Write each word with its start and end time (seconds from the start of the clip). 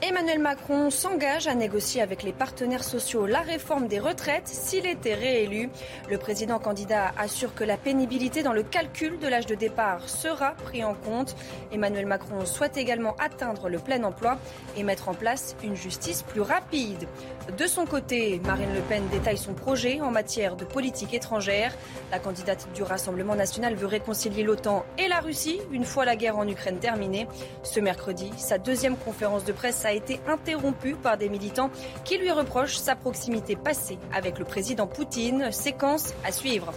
Emmanuel 0.00 0.38
Macron 0.38 0.90
s'engage 0.90 1.48
à 1.48 1.56
négocier 1.56 2.00
avec 2.00 2.22
les 2.22 2.32
partenaires 2.32 2.84
sociaux 2.84 3.26
la 3.26 3.40
réforme 3.40 3.88
des 3.88 3.98
retraites 3.98 4.46
s'il 4.46 4.86
était 4.86 5.14
réélu. 5.14 5.70
Le 6.08 6.18
président 6.18 6.60
candidat 6.60 7.10
assure 7.18 7.52
que 7.52 7.64
la 7.64 7.76
pénibilité 7.76 8.44
dans 8.44 8.52
le 8.52 8.62
calcul 8.62 9.18
de 9.18 9.26
l'âge 9.26 9.46
de 9.46 9.56
départ 9.56 10.08
sera 10.08 10.52
pris 10.52 10.84
en 10.84 10.94
compte. 10.94 11.34
Emmanuel 11.72 12.06
Macron 12.06 12.46
souhaite 12.46 12.76
également 12.76 13.16
atteindre 13.18 13.68
le 13.68 13.80
plein 13.80 14.04
emploi 14.04 14.38
et 14.76 14.84
mettre 14.84 15.08
en 15.08 15.14
place 15.14 15.56
une 15.64 15.74
justice 15.74 16.22
plus 16.22 16.42
rapide. 16.42 17.08
De 17.56 17.66
son 17.66 17.84
côté, 17.84 18.40
Marine 18.44 18.72
Le 18.74 18.82
Pen 18.82 19.02
détaille 19.10 19.38
son 19.38 19.54
projet 19.54 20.00
en 20.00 20.12
matière 20.12 20.54
de 20.54 20.64
politique 20.64 21.12
étrangère. 21.12 21.74
La 22.12 22.20
candidate 22.20 22.68
du 22.72 22.84
Rassemblement 22.84 23.34
national 23.34 23.74
veut 23.74 23.86
réconcilier 23.86 24.44
l'OTAN 24.44 24.84
et 24.96 25.08
la 25.08 25.18
Russie 25.18 25.60
une 25.72 25.84
fois 25.84 26.04
la 26.04 26.14
guerre 26.14 26.38
en 26.38 26.46
Ukraine 26.46 26.78
terminée. 26.78 27.26
Ce 27.64 27.80
mercredi, 27.80 28.30
sa 28.36 28.58
deuxième 28.58 28.96
conférence 28.96 29.44
de 29.44 29.52
presse 29.52 29.84
a 29.84 29.92
été 29.98 30.20
interrompue 30.26 30.94
par 30.94 31.18
des 31.18 31.28
militants 31.28 31.70
qui 32.04 32.16
lui 32.18 32.30
reprochent 32.30 32.78
sa 32.78 32.96
proximité 32.96 33.56
passée 33.56 33.98
avec 34.12 34.38
le 34.38 34.44
président 34.44 34.86
Poutine. 34.86 35.52
Séquence 35.52 36.14
à 36.24 36.32
suivre. 36.32 36.72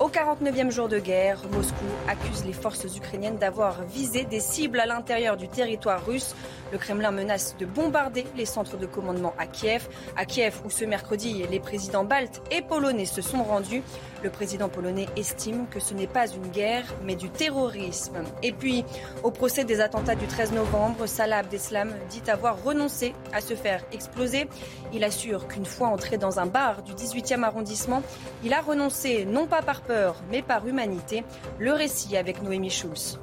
Au 0.00 0.08
49e 0.08 0.72
jour 0.72 0.88
de 0.88 0.98
guerre, 0.98 1.38
Moscou 1.52 1.84
accuse 2.08 2.44
les 2.44 2.52
forces 2.52 2.84
ukrainiennes 2.96 3.38
d'avoir 3.38 3.84
visé 3.84 4.24
des 4.24 4.40
cibles 4.40 4.80
à 4.80 4.86
l'intérieur 4.86 5.36
du 5.36 5.46
territoire 5.46 6.04
russe. 6.04 6.34
Le 6.72 6.78
Kremlin 6.78 7.12
menace 7.12 7.54
de 7.60 7.64
bombarder 7.64 8.26
les 8.36 8.44
centres 8.44 8.76
de 8.76 8.86
commandement 8.86 9.34
à 9.38 9.46
Kiev. 9.46 9.88
À 10.16 10.24
Kiev, 10.24 10.62
où 10.64 10.70
ce 10.70 10.84
mercredi, 10.84 11.44
les 11.48 11.60
présidents 11.60 12.02
baltes 12.02 12.42
et 12.50 12.60
polonais 12.60 13.04
se 13.04 13.22
sont 13.22 13.44
rendus. 13.44 13.82
Le 14.24 14.30
président 14.30 14.68
polonais 14.68 15.06
estime 15.16 15.66
que 15.70 15.78
ce 15.78 15.94
n'est 15.94 16.08
pas 16.08 16.26
une 16.26 16.48
guerre, 16.48 16.86
mais 17.04 17.14
du 17.14 17.30
terrorisme. 17.30 18.24
Et 18.42 18.52
puis, 18.52 18.84
au 19.22 19.30
procès 19.30 19.62
des 19.62 19.80
attentats 19.80 20.16
du 20.16 20.26
13 20.26 20.52
novembre, 20.52 21.06
Salah 21.06 21.38
Abdeslam 21.38 21.92
dit 22.10 22.22
avoir 22.28 22.60
renoncé 22.64 23.14
à 23.32 23.40
se 23.40 23.54
faire 23.54 23.84
exploser. 23.92 24.48
Il 24.92 25.04
assure 25.04 25.46
qu'une 25.46 25.66
fois 25.66 25.88
entré 25.88 26.18
dans 26.18 26.40
un 26.40 26.46
bar 26.46 26.82
du 26.82 26.94
18e 26.94 27.44
arrondissement, 27.44 28.02
il 28.42 28.52
a 28.54 28.60
renoncé 28.60 29.24
non 29.24 29.46
pas 29.46 29.62
par 29.62 29.83
peur, 29.86 30.16
mais 30.30 30.42
par 30.42 30.66
humanité. 30.66 31.24
Le 31.58 31.72
récit 31.72 32.16
avec 32.16 32.42
Noémie 32.42 32.70
Schulz. 32.70 33.18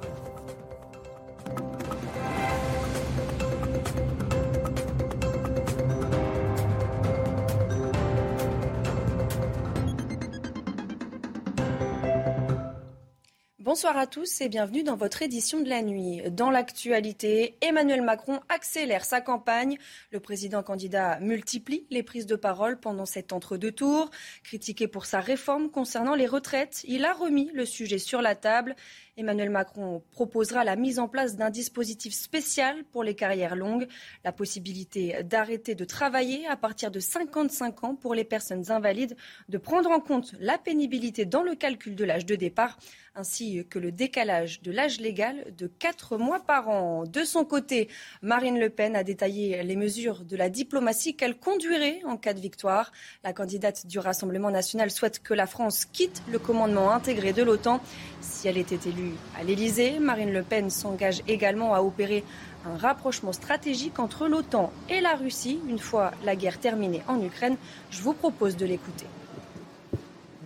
Bonsoir 13.72 13.96
à 13.96 14.06
tous 14.06 14.42
et 14.42 14.50
bienvenue 14.50 14.84
dans 14.84 14.98
votre 14.98 15.22
édition 15.22 15.62
de 15.62 15.70
la 15.70 15.82
nuit. 15.82 16.22
Dans 16.30 16.50
l'actualité, 16.50 17.56
Emmanuel 17.62 18.02
Macron 18.02 18.42
accélère 18.50 19.06
sa 19.06 19.22
campagne. 19.22 19.78
Le 20.12 20.20
président 20.20 20.62
candidat 20.62 21.22
multiplie 21.22 21.88
les 21.90 22.04
prises 22.04 22.26
de 22.26 22.36
parole 22.36 22.82
pendant 22.82 23.06
cet 23.06 23.32
entre-deux 23.32 23.72
tours. 23.72 24.12
Critiqué 24.44 24.90
pour 24.90 25.06
sa 25.06 25.22
réforme 25.22 25.72
concernant 25.72 26.16
les 26.16 26.28
retraites, 26.28 26.84
il 26.86 27.06
a 27.06 27.14
remis 27.14 27.50
le 27.54 27.66
sujet 27.66 27.98
sur 27.98 28.22
la 28.22 28.36
table. 28.36 28.76
Emmanuel 29.16 29.50
Macron 29.50 30.04
proposera 30.12 30.66
la 30.66 30.76
mise 30.76 31.00
en 31.00 31.08
place 31.08 31.38
d'un 31.38 31.50
dispositif 31.50 32.14
spécial 32.14 32.84
pour 32.92 33.06
les 33.06 33.16
carrières 33.16 33.56
longues, 33.56 33.88
la 34.26 34.34
possibilité 34.34 35.24
d'arrêter 35.24 35.76
de 35.76 35.86
travailler 35.86 36.46
à 36.48 36.58
partir 36.58 36.92
de 36.92 37.00
55 37.00 37.86
ans 37.86 37.96
pour 37.96 38.16
les 38.16 38.26
personnes 38.26 38.70
invalides, 38.70 39.16
de 39.48 39.58
prendre 39.58 39.92
en 39.92 40.02
compte 40.02 40.34
la 40.42 40.58
pénibilité 40.58 41.24
dans 41.24 41.44
le 41.44 41.56
calcul 41.56 41.96
de 41.96 42.04
l'âge 42.04 42.26
de 42.26 42.36
départ 42.36 42.78
ainsi 43.16 43.66
que 43.70 43.80
le 43.80 43.92
décalage 43.92 44.62
de 44.62 44.72
l'âge 44.72 45.00
légal 45.00 45.54
de 45.58 45.68
4 45.68 46.18
mois 46.18 46.40
par 46.40 46.70
an. 46.70 47.04
De 47.04 47.24
son 47.24 47.44
côté, 47.44 47.90
Marine 48.22 48.60
Le 48.60 48.70
Pen 48.70 48.96
a 48.96 49.04
détaillé 49.04 49.62
les 49.64 49.76
mesures 49.76 50.24
de 50.24 50.38
la 50.38 50.50
diplomatie 50.50 51.16
qu'elle 51.16 51.38
conduirait 51.38 52.02
en 52.06 52.18
cas 52.18 52.34
de 52.34 52.40
victoire. 52.40 52.92
La 53.24 53.34
candidate 53.34 53.86
du 53.86 54.00
Rassemblement 54.00 54.50
national 54.50 54.92
souhaite 54.92 55.22
que 55.22 55.34
la 55.34 55.48
France 55.48 55.86
quitte 55.86 56.24
le 56.32 56.40
commandement 56.40 56.92
intégré 56.92 57.34
de 57.34 57.44
l'OTAN. 57.44 57.82
Si 58.22 58.48
elle 58.48 58.58
était 58.58 58.90
élue 58.90 59.14
à 59.38 59.44
l'Élysée, 59.44 60.00
Marine 60.00 60.32
Le 60.32 60.44
Pen 60.44 60.70
s'engage 60.70 61.22
également 61.28 61.74
à 61.74 61.82
opérer 61.82 62.24
un 62.66 62.78
rapprochement 62.78 63.34
stratégique 63.34 64.00
entre 64.00 64.28
l'OTAN 64.28 64.72
et 64.90 65.02
la 65.02 65.16
Russie 65.16 65.60
une 65.68 65.80
fois 65.80 66.12
la 66.24 66.36
guerre 66.36 66.60
terminée 66.60 67.02
en 67.08 67.22
Ukraine. 67.22 67.58
Je 67.90 68.02
vous 68.02 68.14
propose 68.14 68.56
de 68.56 68.66
l'écouter. 68.66 69.08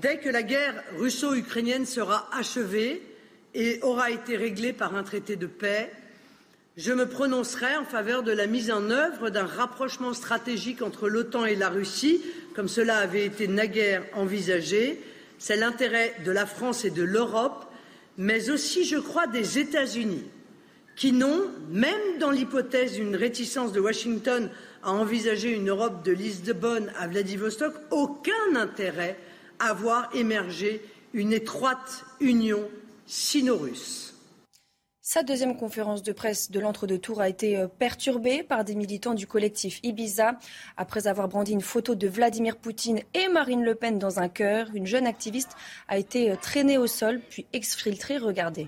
Dès 0.01 0.17
que 0.17 0.29
la 0.29 0.43
guerre 0.43 0.83
russo-ukrainienne 0.97 1.85
sera 1.85 2.29
achevée 2.33 3.01
et 3.53 3.79
aura 3.81 4.11
été 4.11 4.35
réglée 4.35 4.73
par 4.73 4.95
un 4.95 5.03
traité 5.03 5.37
de 5.37 5.47
paix, 5.47 5.89
je 6.75 6.91
me 6.91 7.07
prononcerai 7.07 7.77
en 7.77 7.85
faveur 7.85 8.21
de 8.21 8.33
la 8.33 8.47
mise 8.47 8.69
en 8.69 8.89
œuvre 8.89 9.29
d'un 9.29 9.45
rapprochement 9.45 10.13
stratégique 10.13 10.81
entre 10.81 11.07
l'OTAN 11.07 11.45
et 11.45 11.55
la 11.55 11.69
Russie, 11.69 12.21
comme 12.53 12.67
cela 12.67 12.97
avait 12.97 13.25
été 13.25 13.47
naguère 13.47 14.03
envisagé. 14.13 15.01
C'est 15.39 15.55
l'intérêt 15.55 16.13
de 16.25 16.31
la 16.31 16.45
France 16.45 16.83
et 16.83 16.91
de 16.91 17.03
l'Europe, 17.03 17.65
mais 18.17 18.49
aussi, 18.49 18.83
je 18.83 18.97
crois, 18.97 19.27
des 19.27 19.59
États-Unis, 19.59 20.25
qui 20.97 21.13
n'ont, 21.13 21.45
même 21.71 22.17
dans 22.19 22.31
l'hypothèse 22.31 22.95
d'une 22.95 23.15
réticence 23.15 23.71
de 23.71 23.79
Washington 23.79 24.49
à 24.83 24.91
envisager 24.91 25.51
une 25.51 25.69
Europe 25.69 26.03
de 26.03 26.11
Lisbonne 26.11 26.91
à 26.99 27.07
Vladivostok, 27.07 27.73
aucun 27.91 28.55
intérêt 28.55 29.17
à 29.59 29.73
voir 29.73 30.09
émerger 30.13 30.81
une 31.13 31.33
étroite 31.33 32.03
union 32.19 32.69
sino-russe. 33.05 34.15
Sa 35.07 35.21
deuxième 35.21 35.55
conférence 35.55 36.01
de 36.01 36.11
presse 36.11 36.49
de 36.49 36.59
l'entre-deux 36.59 36.97
tours 36.97 37.21
a 37.21 37.29
été 37.29 37.57
euh, 37.57 37.67
perturbée 37.67 38.41
par 38.41 38.63
des 38.63 38.73
militants 38.73 39.13
du 39.13 39.27
collectif 39.27 39.79
Ibiza. 39.83 40.39
Après 40.77 41.05
avoir 41.05 41.27
brandi 41.27 41.51
une 41.51 41.61
photo 41.61 41.93
de 41.93 42.07
Vladimir 42.07 42.57
Poutine 42.57 43.01
et 43.13 43.27
Marine 43.27 43.63
Le 43.63 43.75
Pen 43.75 43.99
dans 43.99 44.19
un 44.19 44.29
cœur, 44.29 44.69
une 44.73 44.87
jeune 44.87 45.05
activiste 45.05 45.51
a 45.87 45.99
été 45.99 46.31
euh, 46.31 46.35
traînée 46.35 46.79
au 46.79 46.87
sol 46.87 47.21
puis 47.29 47.45
exfiltrée. 47.53 48.17
Regardez. 48.17 48.67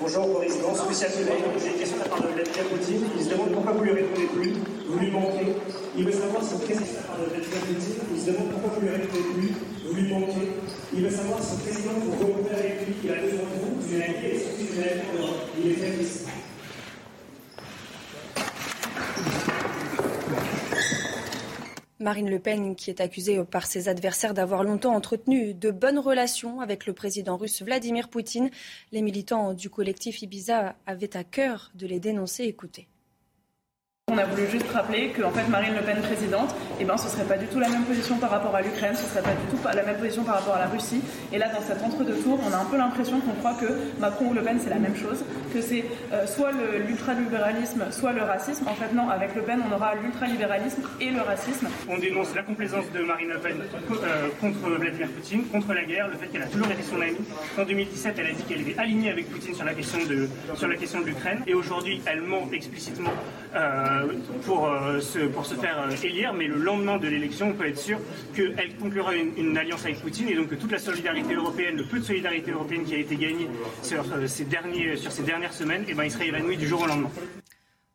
Bonjour 0.00 0.28
Boris 0.28 0.52
Johnson, 0.62 0.84
spécial 0.84 1.10
J'ai 1.58 1.72
une 1.72 1.74
question 1.74 1.96
de 1.96 2.02
la 2.02 2.08
part 2.08 2.22
de 2.22 2.28
Vladimir 2.28 2.64
Poutine. 2.70 3.02
Il 3.18 3.24
se 3.24 3.30
demande 3.30 3.50
pourquoi 3.50 3.72
vous 3.72 3.82
lui 3.82 3.90
répondez 3.90 4.28
plus. 4.28 4.52
Vous 4.86 4.96
lui 4.96 5.10
manquez. 5.10 5.56
Il 5.96 6.04
veut 6.04 6.12
savoir 6.12 6.40
si 6.44 6.54
président 6.54 6.86
de 6.86 6.94
la 6.94 7.02
part 7.02 7.18
de 7.18 7.24
Vladimir 7.26 7.58
Poutine. 7.66 7.98
Il 8.14 8.20
se 8.20 8.26
demande 8.30 8.50
pourquoi 8.52 8.70
vous 8.76 8.80
lui 8.80 8.90
répondez 8.90 9.22
plus. 9.34 9.50
Vous 9.84 9.94
lui 9.96 10.08
manquez. 10.08 10.48
Il 10.94 11.02
veut 11.02 11.10
savoir 11.10 11.42
si 11.42 11.56
le 11.56 11.62
président 11.66 11.98
vous 11.98 12.12
regroupez 12.12 12.54
avec 12.54 12.86
lui. 12.86 12.94
Il 13.02 13.10
a 13.10 13.14
besoin 13.16 13.42
de 13.42 13.58
vous. 13.58 13.74
Vous 13.74 13.94
avez 13.94 14.22
et 14.22 14.38
surtout 14.38 14.70
vous 14.70 15.34
Il 15.58 15.72
est 15.72 15.74
très 15.74 15.90
triste. 15.90 16.28
Marine 22.00 22.30
Le 22.30 22.38
Pen, 22.38 22.76
qui 22.76 22.90
est 22.90 23.00
accusée 23.00 23.42
par 23.42 23.66
ses 23.66 23.88
adversaires 23.88 24.32
d'avoir 24.32 24.62
longtemps 24.62 24.94
entretenu 24.94 25.52
de 25.52 25.72
bonnes 25.72 25.98
relations 25.98 26.60
avec 26.60 26.86
le 26.86 26.92
président 26.92 27.36
russe 27.36 27.60
Vladimir 27.62 28.08
Poutine, 28.08 28.50
les 28.92 29.02
militants 29.02 29.52
du 29.52 29.68
collectif 29.68 30.22
Ibiza 30.22 30.76
avaient 30.86 31.16
à 31.16 31.24
cœur 31.24 31.72
de 31.74 31.88
les 31.88 31.98
dénoncer. 31.98 32.44
Écoutez. 32.44 32.86
On 34.10 34.16
a 34.16 34.24
voulu 34.24 34.48
juste 34.50 34.70
rappeler 34.72 35.10
que 35.10 35.20
fait, 35.20 35.46
Marine 35.50 35.74
Le 35.74 35.82
Pen 35.82 36.00
présidente, 36.00 36.54
eh 36.80 36.84
ben, 36.84 36.96
ce 36.96 37.10
serait 37.10 37.26
pas 37.26 37.36
du 37.36 37.46
tout 37.46 37.60
la 37.60 37.68
même 37.68 37.84
position 37.84 38.16
par 38.16 38.30
rapport 38.30 38.56
à 38.56 38.62
l'Ukraine, 38.62 38.94
ce 38.94 39.06
serait 39.06 39.20
pas 39.20 39.34
du 39.34 39.46
tout 39.50 39.58
la 39.62 39.82
même 39.82 39.98
position 39.98 40.24
par 40.24 40.36
rapport 40.36 40.54
à 40.54 40.60
la 40.60 40.66
Russie. 40.66 41.02
Et 41.30 41.36
là, 41.36 41.48
dans 41.52 41.60
cet 41.60 41.82
entre-deux 41.82 42.16
tours, 42.22 42.40
on 42.42 42.50
a 42.54 42.56
un 42.56 42.64
peu 42.64 42.78
l'impression 42.78 43.20
qu'on 43.20 43.34
croit 43.34 43.52
que 43.60 43.66
Macron 44.00 44.28
ou 44.28 44.32
Le 44.32 44.40
Pen, 44.40 44.58
c'est 44.64 44.70
la 44.70 44.78
même 44.78 44.96
chose, 44.96 45.22
que 45.52 45.60
c'est 45.60 45.84
euh, 46.14 46.26
soit 46.26 46.52
l'ultralibéralisme, 46.86 47.84
soit 47.90 48.12
le 48.12 48.22
racisme. 48.22 48.66
En 48.66 48.74
fait, 48.74 48.94
non, 48.94 49.10
avec 49.10 49.34
Le 49.34 49.42
Pen, 49.42 49.60
on 49.70 49.74
aura 49.74 49.94
l'ultralibéralisme 49.96 50.80
et 51.02 51.10
le 51.10 51.20
racisme. 51.20 51.68
On 51.86 51.98
dénonce 51.98 52.34
la 52.34 52.42
complaisance 52.44 52.90
de 52.94 53.00
Marine 53.02 53.28
Le 53.28 53.38
Pen 53.40 53.56
euh, 53.60 54.28
contre 54.40 54.70
Vladimir 54.70 55.08
Poutine, 55.08 55.44
contre 55.48 55.74
la 55.74 55.84
guerre, 55.84 56.08
le 56.08 56.16
fait 56.16 56.28
qu'elle 56.28 56.44
a 56.44 56.46
toujours 56.46 56.70
été 56.70 56.82
son 56.82 56.98
amie. 56.98 57.18
En 57.58 57.64
2017, 57.64 58.14
elle 58.18 58.26
a 58.26 58.32
dit 58.32 58.42
qu'elle 58.44 58.62
était 58.62 58.80
alignée 58.80 59.10
avec 59.10 59.28
Poutine 59.30 59.54
sur 59.54 59.66
la 59.66 59.74
question 59.74 59.98
de, 60.08 60.30
sur 60.54 60.66
la 60.66 60.76
question 60.76 61.02
de 61.02 61.06
l'Ukraine. 61.06 61.40
Et 61.46 61.52
aujourd'hui, 61.52 62.00
elle 62.06 62.22
ment 62.22 62.48
explicitement 62.52 63.10
pour, 64.44 64.70
se, 65.00 65.26
pour 65.26 65.46
se 65.46 65.54
faire 65.54 65.88
élire, 66.02 66.32
mais 66.32 66.46
le 66.46 66.56
lendemain 66.56 66.98
de 66.98 67.08
l'élection, 67.08 67.48
on 67.48 67.52
peut 67.52 67.68
être 67.68 67.78
sûr 67.78 67.98
qu'elle 68.34 68.76
conclura 68.76 69.14
une, 69.14 69.56
alliance 69.56 69.84
avec 69.84 70.00
Poutine 70.00 70.28
et 70.28 70.34
donc 70.34 70.48
que 70.48 70.54
toute 70.54 70.72
la 70.72 70.78
solidarité 70.78 71.34
européenne, 71.34 71.76
le 71.76 71.84
peu 71.84 71.98
de 71.98 72.04
solidarité 72.04 72.50
européenne 72.50 72.84
qui 72.84 72.94
a 72.94 72.98
été 72.98 73.16
gagné 73.16 73.48
sur, 73.82 74.04
ces, 74.26 74.44
derniers, 74.44 74.96
sur 74.96 75.12
ces 75.12 75.22
dernières 75.22 75.52
semaines, 75.52 75.82
et 75.82 75.90
eh 75.90 75.94
ben, 75.94 76.04
il 76.04 76.10
serait 76.10 76.28
évanoui 76.28 76.56
du 76.56 76.66
jour 76.66 76.82
au 76.82 76.86
lendemain. 76.86 77.10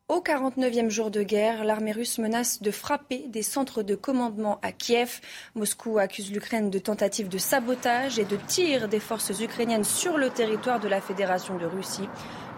Au 0.06 0.20
49e 0.20 0.90
jour 0.90 1.10
de 1.10 1.22
guerre, 1.22 1.64
l'armée 1.64 1.92
russe 1.92 2.18
menace 2.18 2.60
de 2.60 2.70
frapper 2.70 3.24
des 3.28 3.42
centres 3.42 3.82
de 3.82 3.94
commandement 3.94 4.58
à 4.60 4.70
Kiev. 4.70 5.22
Moscou 5.54 5.98
accuse 5.98 6.30
l'Ukraine 6.30 6.68
de 6.68 6.78
tentatives 6.78 7.30
de 7.30 7.38
sabotage 7.38 8.18
et 8.18 8.26
de 8.26 8.36
tir 8.36 8.88
des 8.88 9.00
forces 9.00 9.40
ukrainiennes 9.40 9.82
sur 9.82 10.18
le 10.18 10.28
territoire 10.28 10.78
de 10.78 10.88
la 10.88 11.00
Fédération 11.00 11.56
de 11.56 11.64
Russie. 11.64 12.06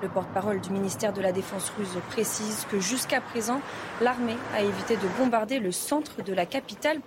Le 0.03 0.09
porte-parole 0.09 0.61
du 0.61 0.71
ministère 0.71 1.15
de 1.15 1.23
la 1.23 1.33
Défense 1.33 1.71
russe 1.71 1.97
précise 2.11 2.67
que 2.71 2.79
jusqu'à 2.79 3.23
présent, 3.23 3.63
l'armée 4.03 4.37
a 4.53 4.61
évité 4.61 4.97
de 4.97 5.09
bombarder 5.19 5.59
le 5.59 5.73
centre 5.73 6.23
de 6.23 6.35
la 6.35 6.45
capitale 6.45 7.01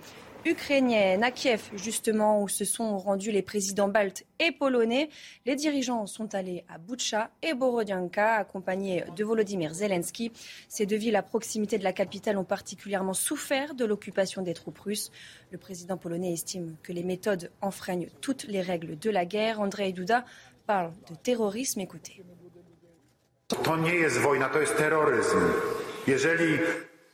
ukrainienne. 0.44 1.22
À 1.22 1.30
Kiev, 1.30 1.70
justement, 1.74 2.42
où 2.42 2.48
se 2.48 2.64
sont 2.64 2.98
rendus 2.98 3.30
les 3.30 3.42
présidents 3.42 3.86
baltes 3.86 4.24
et 4.40 4.50
polonais, 4.50 5.08
les 5.46 5.54
dirigeants 5.54 6.06
sont 6.06 6.34
allés 6.34 6.64
à 6.68 6.78
Boutcha 6.78 7.30
et 7.42 7.54
Borodianka, 7.54 8.34
accompagnés 8.34 9.04
de 9.14 9.22
Volodymyr 9.22 9.72
Zelensky. 9.72 10.32
Ces 10.68 10.84
deux 10.84 10.96
villes 10.96 11.16
à 11.16 11.22
proximité 11.22 11.78
de 11.78 11.84
la 11.84 11.92
capitale 11.92 12.38
ont 12.38 12.44
particulièrement 12.44 13.14
souffert 13.14 13.74
de 13.74 13.84
l'occupation 13.84 14.42
des 14.42 14.54
troupes 14.54 14.80
russes. 14.80 15.12
Le 15.52 15.58
président 15.58 15.96
polonais 15.96 16.32
estime 16.32 16.74
que 16.82 16.92
les 16.92 17.04
méthodes 17.04 17.52
enfreignent 17.60 18.08
toutes 18.20 18.44
les 18.48 18.62
règles 18.62 18.98
de 18.98 19.10
la 19.10 19.26
guerre. 19.26 19.60
André 19.60 19.92
Duda 19.92 20.24
parle 20.66 20.90
de 21.08 21.14
terrorisme. 21.14 21.80
Écoutez. 21.80 22.22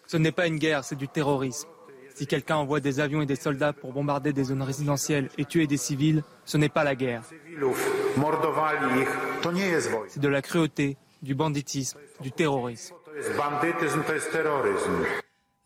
Ce 0.07 0.17
n'est 0.17 0.33
pas 0.33 0.47
une 0.47 0.59
guerre, 0.59 0.85
c'est 0.85 0.97
du 0.97 1.09
terrorisme. 1.09 1.69
Si 2.15 2.27
quelqu'un 2.27 2.57
envoie 2.57 2.81
des 2.81 3.01
avions 3.01 3.21
et 3.21 3.27
des 3.27 3.37
soldats 3.37 3.75
pour 3.75 3.93
bombarder 3.93 4.33
des 4.33 4.45
zones 4.45 4.63
résidentielles 4.63 5.29
et 5.37 5.45
tuer 5.45 5.67
des 5.67 5.77
civils, 5.77 6.23
ce 6.47 6.57
n'est 6.57 6.71
pas 6.71 6.83
la 6.83 6.95
guerre. 6.95 7.23
C'est 10.09 10.21
de 10.21 10.29
la 10.29 10.41
cruauté, 10.41 10.97
du 11.21 11.35
banditisme, 11.35 11.99
du 12.21 12.33
terrorisme. 12.33 12.95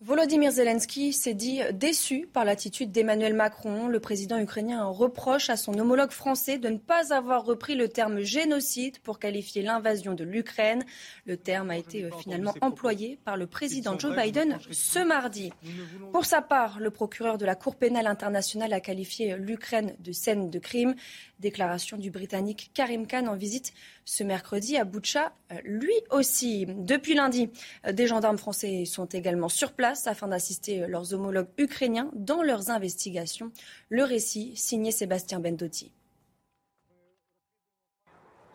Volodymyr 0.02 0.50
Zelensky 0.50 1.12
s'est 1.12 1.35
dit 1.35 1.61
déçu 1.75 2.26
par 2.32 2.47
l'attitude 2.47 2.91
d'Emmanuel 2.91 3.35
Macron. 3.35 3.87
Le 3.87 4.00
président 4.00 4.38
ukrainien 4.38 4.87
reproche 4.87 5.50
à 5.50 5.58
son 5.58 5.79
homologue 5.79 6.11
français 6.11 6.56
de 6.56 6.70
ne 6.70 6.79
pas 6.79 7.12
avoir 7.12 7.44
repris 7.44 7.75
le 7.75 7.87
terme 7.87 8.20
génocide 8.20 8.99
pour 9.00 9.19
qualifier 9.19 9.61
l'invasion 9.61 10.14
de 10.14 10.25
l'Ukraine. 10.25 10.82
Le 11.26 11.37
terme 11.37 11.69
a 11.69 11.76
été 11.76 12.05
euh, 12.05 12.11
finalement 12.19 12.55
employé 12.62 13.19
par 13.26 13.37
le 13.37 13.47
président 13.47 13.99
Joe 13.99 14.17
Biden 14.17 14.58
ce 14.70 15.00
mardi. 15.00 15.52
Pour 16.12 16.25
sa 16.25 16.41
part, 16.41 16.81
le 16.81 16.91
procureur 16.91 17.37
de 17.37 17.44
la 17.44 17.55
Cour 17.55 17.76
pénale 17.76 18.06
internationale 18.06 18.73
a 18.73 18.81
qualifié 18.81 19.37
l'Ukraine 19.37 19.94
de 19.99 20.12
scène 20.12 20.49
de 20.49 20.58
crime. 20.58 20.94
Déclaration 21.41 21.99
du 21.99 22.11
Britannique 22.11 22.70
Karim 22.73 23.06
Khan 23.06 23.26
en 23.26 23.37
visite 23.37 23.75
ce 24.06 24.25
mercredi 24.25 24.76
à 24.76 24.85
Boutcha, 24.85 25.32
euh, 25.53 25.56
lui 25.64 25.94
aussi. 26.11 26.67
Depuis 26.67 27.14
lundi, 27.14 27.50
euh, 27.87 27.93
des 27.93 28.06
gendarmes 28.06 28.38
français 28.38 28.85
sont 28.87 29.06
également 29.06 29.49
sur 29.49 29.73
place 29.73 29.89
afin 30.06 30.28
d'assister 30.28 30.87
leurs 30.87 31.14
homologues 31.14 31.48
ukrainiens 31.58 32.10
dans 32.14 32.42
leurs 32.42 32.70
investigations. 32.70 33.52
Le 33.88 34.04
récit 34.04 34.52
signé 34.56 34.92
Sébastien 34.92 35.40
Bendotti. 35.40 35.92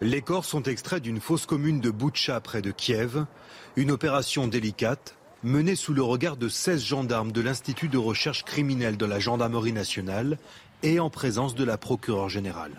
Les 0.01 0.21
corps 0.21 0.45
sont 0.45 0.63
extraits 0.63 1.01
d'une 1.01 1.21
fosse 1.21 1.45
commune 1.45 1.79
de 1.79 1.89
Boutcha 1.89 2.41
près 2.41 2.61
de 2.61 2.71
Kiev. 2.71 3.25
Une 3.75 3.91
opération 3.91 4.47
délicate 4.47 5.15
menée 5.41 5.75
sous 5.75 5.93
le 5.93 6.03
regard 6.03 6.37
de 6.37 6.49
16 6.49 6.83
gendarmes 6.83 7.31
de 7.31 7.41
l'Institut 7.41 7.87
de 7.87 7.97
recherche 7.97 8.43
criminelle 8.43 8.97
de 8.97 9.05
la 9.05 9.19
Gendarmerie 9.19 9.73
nationale 9.73 10.37
et 10.83 10.99
en 10.99 11.09
présence 11.09 11.55
de 11.55 11.63
la 11.63 11.77
procureure 11.77 12.29
générale. 12.29 12.71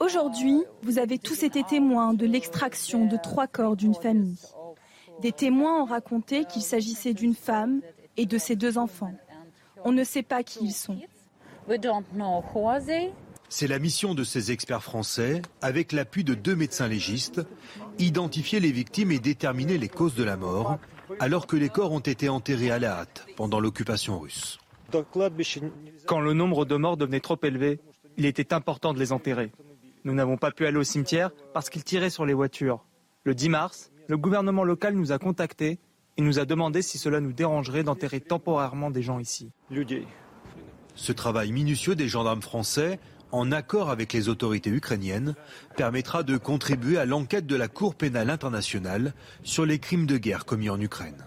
Aujourd'hui, 0.00 0.62
vous 0.82 0.98
avez 0.98 1.18
tous 1.18 1.42
été 1.42 1.64
témoins 1.64 2.14
de 2.14 2.24
l'extraction 2.24 3.06
de 3.06 3.16
trois 3.16 3.48
corps 3.48 3.76
d'une 3.76 3.94
famille. 3.94 4.36
Des 5.20 5.32
témoins 5.32 5.82
ont 5.82 5.86
raconté 5.86 6.44
qu'il 6.44 6.62
s'agissait 6.62 7.14
d'une 7.14 7.34
femme 7.34 7.80
et 8.16 8.26
de 8.26 8.38
ses 8.38 8.56
deux 8.56 8.78
enfants. 8.78 9.14
On 9.84 9.92
ne 9.92 10.04
sait 10.04 10.22
pas 10.22 10.42
qui 10.42 10.60
ils 10.62 10.72
sont. 10.72 10.98
C'est 13.48 13.66
la 13.66 13.78
mission 13.78 14.14
de 14.14 14.24
ces 14.24 14.52
experts 14.52 14.82
français, 14.82 15.42
avec 15.60 15.92
l'appui 15.92 16.24
de 16.24 16.34
deux 16.34 16.54
médecins 16.54 16.88
légistes, 16.88 17.40
identifier 17.98 18.60
les 18.60 18.72
victimes 18.72 19.10
et 19.10 19.18
déterminer 19.18 19.78
les 19.78 19.88
causes 19.88 20.14
de 20.14 20.24
la 20.24 20.36
mort, 20.36 20.78
alors 21.20 21.46
que 21.46 21.56
les 21.56 21.68
corps 21.68 21.92
ont 21.92 22.00
été 22.00 22.28
enterrés 22.28 22.70
à 22.70 22.78
la 22.78 22.98
hâte 22.98 23.26
pendant 23.36 23.60
l'occupation 23.60 24.18
russe. 24.18 24.58
Quand 26.06 26.20
le 26.20 26.32
nombre 26.32 26.64
de 26.64 26.76
morts 26.76 26.96
devenait 26.96 27.20
trop 27.20 27.38
élevé, 27.42 27.80
il 28.16 28.26
était 28.26 28.52
important 28.52 28.92
de 28.92 28.98
les 28.98 29.12
enterrer. 29.12 29.52
Nous 30.04 30.14
n'avons 30.14 30.36
pas 30.36 30.50
pu 30.50 30.66
aller 30.66 30.78
au 30.78 30.84
cimetière 30.84 31.30
parce 31.52 31.70
qu'ils 31.70 31.84
tiraient 31.84 32.10
sur 32.10 32.24
les 32.24 32.34
voitures. 32.34 32.84
Le 33.24 33.34
10 33.34 33.48
mars, 33.48 33.90
le 34.08 34.16
gouvernement 34.16 34.64
local 34.64 34.94
nous 34.94 35.12
a 35.12 35.18
contactés 35.18 35.78
et 36.16 36.22
nous 36.22 36.40
a 36.40 36.44
demandé 36.44 36.82
si 36.82 36.98
cela 36.98 37.20
nous 37.20 37.32
dérangerait 37.32 37.84
d'enterrer 37.84 38.20
temporairement 38.20 38.90
des 38.90 39.02
gens 39.02 39.20
ici. 39.20 39.52
Ce 40.96 41.12
travail 41.12 41.52
minutieux 41.52 41.94
des 41.94 42.08
gendarmes 42.08 42.42
français, 42.42 42.98
en 43.30 43.52
accord 43.52 43.90
avec 43.90 44.12
les 44.12 44.28
autorités 44.28 44.70
ukrainiennes, 44.70 45.34
permettra 45.76 46.22
de 46.22 46.36
contribuer 46.38 46.98
à 46.98 47.04
l'enquête 47.04 47.46
de 47.46 47.54
la 47.54 47.68
Cour 47.68 47.94
pénale 47.94 48.30
internationale 48.30 49.12
sur 49.44 49.64
les 49.64 49.78
crimes 49.78 50.06
de 50.06 50.16
guerre 50.16 50.44
commis 50.44 50.70
en 50.70 50.80
Ukraine. 50.80 51.26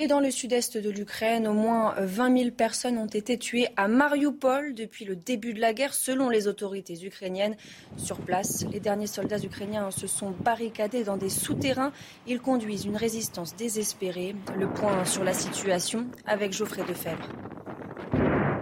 Et 0.00 0.06
dans 0.06 0.20
le 0.20 0.30
sud-est 0.30 0.78
de 0.78 0.90
l'Ukraine, 0.90 1.48
au 1.48 1.54
moins 1.54 1.92
20 1.98 2.38
000 2.38 2.50
personnes 2.52 2.98
ont 2.98 3.06
été 3.06 3.36
tuées 3.36 3.66
à 3.76 3.88
Mariupol 3.88 4.72
depuis 4.72 5.04
le 5.04 5.16
début 5.16 5.52
de 5.52 5.60
la 5.60 5.72
guerre, 5.72 5.92
selon 5.92 6.28
les 6.28 6.46
autorités 6.46 7.04
ukrainiennes. 7.04 7.56
Sur 7.96 8.18
place, 8.18 8.64
les 8.70 8.78
derniers 8.78 9.08
soldats 9.08 9.42
ukrainiens 9.42 9.90
se 9.90 10.06
sont 10.06 10.30
barricadés 10.30 11.02
dans 11.02 11.16
des 11.16 11.28
souterrains. 11.28 11.90
Ils 12.28 12.38
conduisent 12.38 12.84
une 12.84 12.96
résistance 12.96 13.56
désespérée. 13.56 14.36
Le 14.56 14.68
point 14.68 15.04
sur 15.04 15.24
la 15.24 15.32
situation 15.32 16.06
avec 16.26 16.52
Geoffrey 16.52 16.84
Defebvre. 16.88 17.28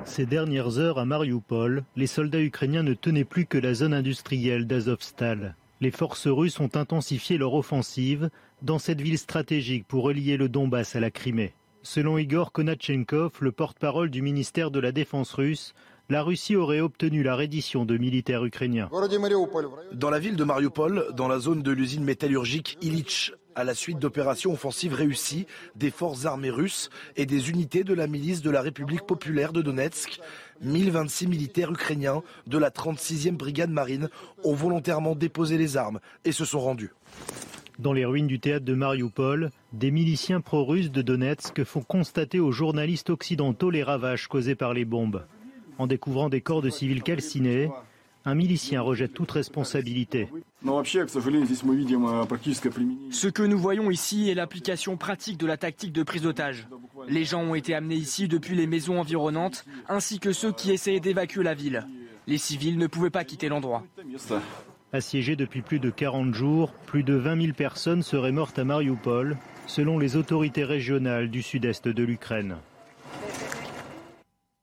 Ces 0.07 0.25
dernières 0.25 0.79
heures 0.79 0.99
à 0.99 1.05
Mariupol, 1.05 1.85
les 1.97 2.07
soldats 2.07 2.41
ukrainiens 2.41 2.83
ne 2.83 2.95
tenaient 2.95 3.25
plus 3.25 3.45
que 3.45 3.59
la 3.59 3.75
zone 3.75 3.93
industrielle 3.93 4.67
d'Azovstal. 4.67 5.55
Les 5.81 5.91
forces 5.91 6.27
russes 6.27 6.59
ont 6.59 6.75
intensifié 6.75 7.37
leur 7.37 7.53
offensive 7.53 8.31
dans 8.63 8.79
cette 8.79 9.03
ville 9.03 9.19
stratégique 9.19 9.87
pour 9.87 10.05
relier 10.05 10.39
le 10.39 10.49
Donbass 10.49 10.97
à 10.97 11.01
la 11.01 11.11
Crimée. 11.11 11.53
Selon 11.83 12.17
Igor 12.17 12.51
Konachenkov, 12.51 13.33
le 13.41 13.53
porte-parole 13.53 14.11
du 14.11 14.23
ministère 14.23 14.71
de 14.71 14.81
la 14.81 14.91
Défense 14.91 15.35
russe, 15.35 15.75
la 16.09 16.23
Russie 16.23 16.57
aurait 16.57 16.81
obtenu 16.81 17.23
la 17.23 17.35
reddition 17.35 17.85
de 17.85 17.97
militaires 17.97 18.45
ukrainiens. 18.45 18.89
Dans 19.93 20.11
la 20.11 20.19
ville 20.19 20.37
de 20.37 20.45
Mariupol, 20.45 21.07
dans 21.15 21.29
la 21.29 21.39
zone 21.39 21.63
de 21.63 21.73
l'usine 21.73 22.05
métallurgique 22.05 22.79
Illich, 22.81 23.33
à 23.57 23.65
la 23.65 23.75
suite 23.75 23.99
d'opérations 23.99 24.53
offensives 24.53 24.93
réussies 24.93 25.47
des 25.75 25.91
forces 25.91 26.27
armées 26.27 26.51
russes 26.51 26.91
et 27.17 27.27
des 27.27 27.51
unités 27.51 27.85
de 27.85 27.95
la 27.95 28.07
milice 28.07 28.43
de 28.43 28.51
la 28.51 28.61
République 28.61 29.07
populaire 29.07 29.53
de 29.53 29.63
Donetsk, 29.63 30.21
1026 30.61 31.27
militaires 31.27 31.73
ukrainiens 31.73 32.23
de 32.47 32.59
la 32.59 32.71
36e 32.71 33.33
brigade 33.33 33.71
marine 33.71 34.09
ont 34.45 34.55
volontairement 34.55 35.15
déposé 35.15 35.59
les 35.59 35.77
armes 35.77 36.01
et 36.25 36.33
se 36.33 36.45
sont 36.45 36.61
rendus. 36.61 36.93
Dans 37.79 37.93
les 37.93 38.05
ruines 38.05 38.27
du 38.27 38.41
théâtre 38.41 38.65
de 38.65 38.75
Mariupol, 38.75 39.51
des 39.73 39.91
miliciens 39.91 40.41
pro-russes 40.41 40.91
de 40.91 41.03
Donetsk 41.03 41.65
font 41.65 41.83
constater 41.83 42.41
aux 42.41 42.53
journalistes 42.53 43.11
occidentaux 43.11 43.71
les 43.71 43.83
ravages 43.83 44.29
causés 44.29 44.55
par 44.55 44.73
les 44.73 44.85
bombes. 44.85 45.25
En 45.79 45.87
découvrant 45.87 46.29
des 46.29 46.41
corps 46.41 46.63
de 46.63 46.71
civils 46.71 47.03
calcinés, 47.03 47.71
un 48.25 48.35
milicien 48.35 48.81
rejette 48.81 49.15
toute 49.15 49.31
responsabilité. 49.31 50.29
Ce 53.11 53.29
que 53.29 53.43
nous 53.43 53.59
voyons 53.59 53.91
ici 53.91 54.29
est 54.29 54.35
l'application 54.35 54.97
pratique 54.97 55.39
de 55.39 55.47
la 55.47 55.57
tactique 55.57 55.93
de 55.93 56.03
prise 56.03 56.23
d'otage. 56.23 56.67
Les 57.09 57.25
gens 57.25 57.43
ont 57.43 57.55
été 57.55 57.75
amenés 57.75 57.95
ici 57.95 58.27
depuis 58.27 58.57
les 58.57 58.67
maisons 58.67 58.99
environnantes, 58.99 59.65
ainsi 59.89 60.19
que 60.19 60.33
ceux 60.33 60.51
qui 60.53 60.73
essayaient 60.73 60.99
d'évacuer 60.99 61.45
la 61.45 61.55
ville. 61.55 61.87
Les 62.27 62.39
civils 62.39 62.79
ne 62.79 62.89
pouvaient 62.89 63.11
pas 63.11 63.25
quitter 63.25 63.49
l'endroit. 63.49 63.85
Assiégé 64.93 65.37
depuis 65.37 65.63
plus 65.63 65.79
de 65.79 65.91
40 65.91 66.35
jours, 66.35 66.73
plus 66.87 67.05
de 67.05 67.15
20 67.15 67.41
000 67.41 67.53
personnes 67.53 68.03
seraient 68.03 68.33
mortes 68.33 68.59
à 68.59 68.65
Mariupol, 68.65 69.37
selon 69.69 69.99
les 69.99 70.17
autorités 70.17 70.65
régionales 70.65 71.31
du 71.31 71.43
sud-est 71.43 71.87
de 71.87 72.03
l'Ukraine. 72.03 72.57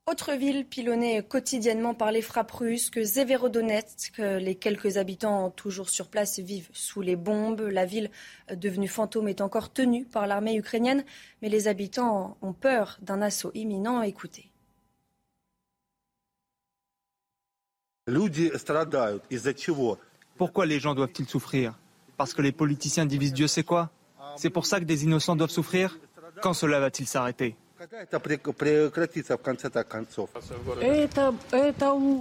Autre 0.06 0.34
ville 0.34 0.66
pilonnée 0.66 1.24
quotidiennement 1.24 1.94
par 1.94 2.12
les 2.12 2.22
frappes 2.22 2.52
russes 2.52 2.90
que. 2.90 3.00
Les 4.38 4.56
quelques 4.56 4.98
habitants 4.98 5.50
toujours 5.50 5.90
sur 5.90 6.10
place 6.10 6.40
vivent 6.40 6.70
sous 6.74 7.02
les 7.02 7.16
bombes. 7.16 7.62
La 7.62 7.86
ville, 7.86 8.12
devenue 8.54 8.90
fantôme, 8.90 9.30
est 9.30 9.40
encore 9.40 9.72
tenue 9.72 10.04
par 10.04 10.28
l'armée 10.28 10.58
ukrainienne, 10.58 11.06
mais 11.42 11.48
les 11.48 11.70
habitants 11.70 12.38
ont 12.42 12.52
peur 12.52 12.98
d'un 13.02 13.22
assaut 13.22 13.52
imminent. 13.54 14.02
Écoutez. 14.02 14.52
Pourquoi 20.38 20.66
les 20.66 20.80
gens 20.82 20.94
doivent-ils 20.96 21.30
souffrir? 21.30 21.80
Parce 22.18 22.34
que 22.34 22.42
les 22.42 22.52
politiciens 22.52 23.06
divisent 23.06 23.34
Dieu 23.34 23.48
sait 23.48 23.64
quoi? 23.64 23.90
C'est 24.36 24.50
pour 24.50 24.66
ça 24.66 24.82
que 24.82 24.86
des 24.86 25.06
innocents 25.06 25.38
doivent 25.38 25.50
souffrir? 25.50 25.98
Quand 26.42 26.54
cela 26.54 26.82
va-t-il 26.82 27.08
s'arrêter? 27.08 27.56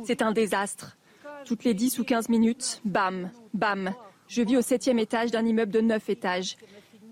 C'est 0.07 0.23
un 0.23 0.33
désastre. 0.33 0.97
Toutes 1.45 1.65
les 1.65 1.75
10 1.75 1.99
ou 1.99 2.05
15 2.05 2.29
minutes, 2.29 2.81
bam, 2.85 3.31
bam. 3.55 3.95
Je 4.29 4.43
vis 4.43 4.57
au 4.57 4.63
septième 4.63 4.99
étage 4.99 5.31
d'un 5.31 5.45
immeuble 5.45 5.73
de 5.73 5.81
9 5.81 6.09
étages. 6.11 6.57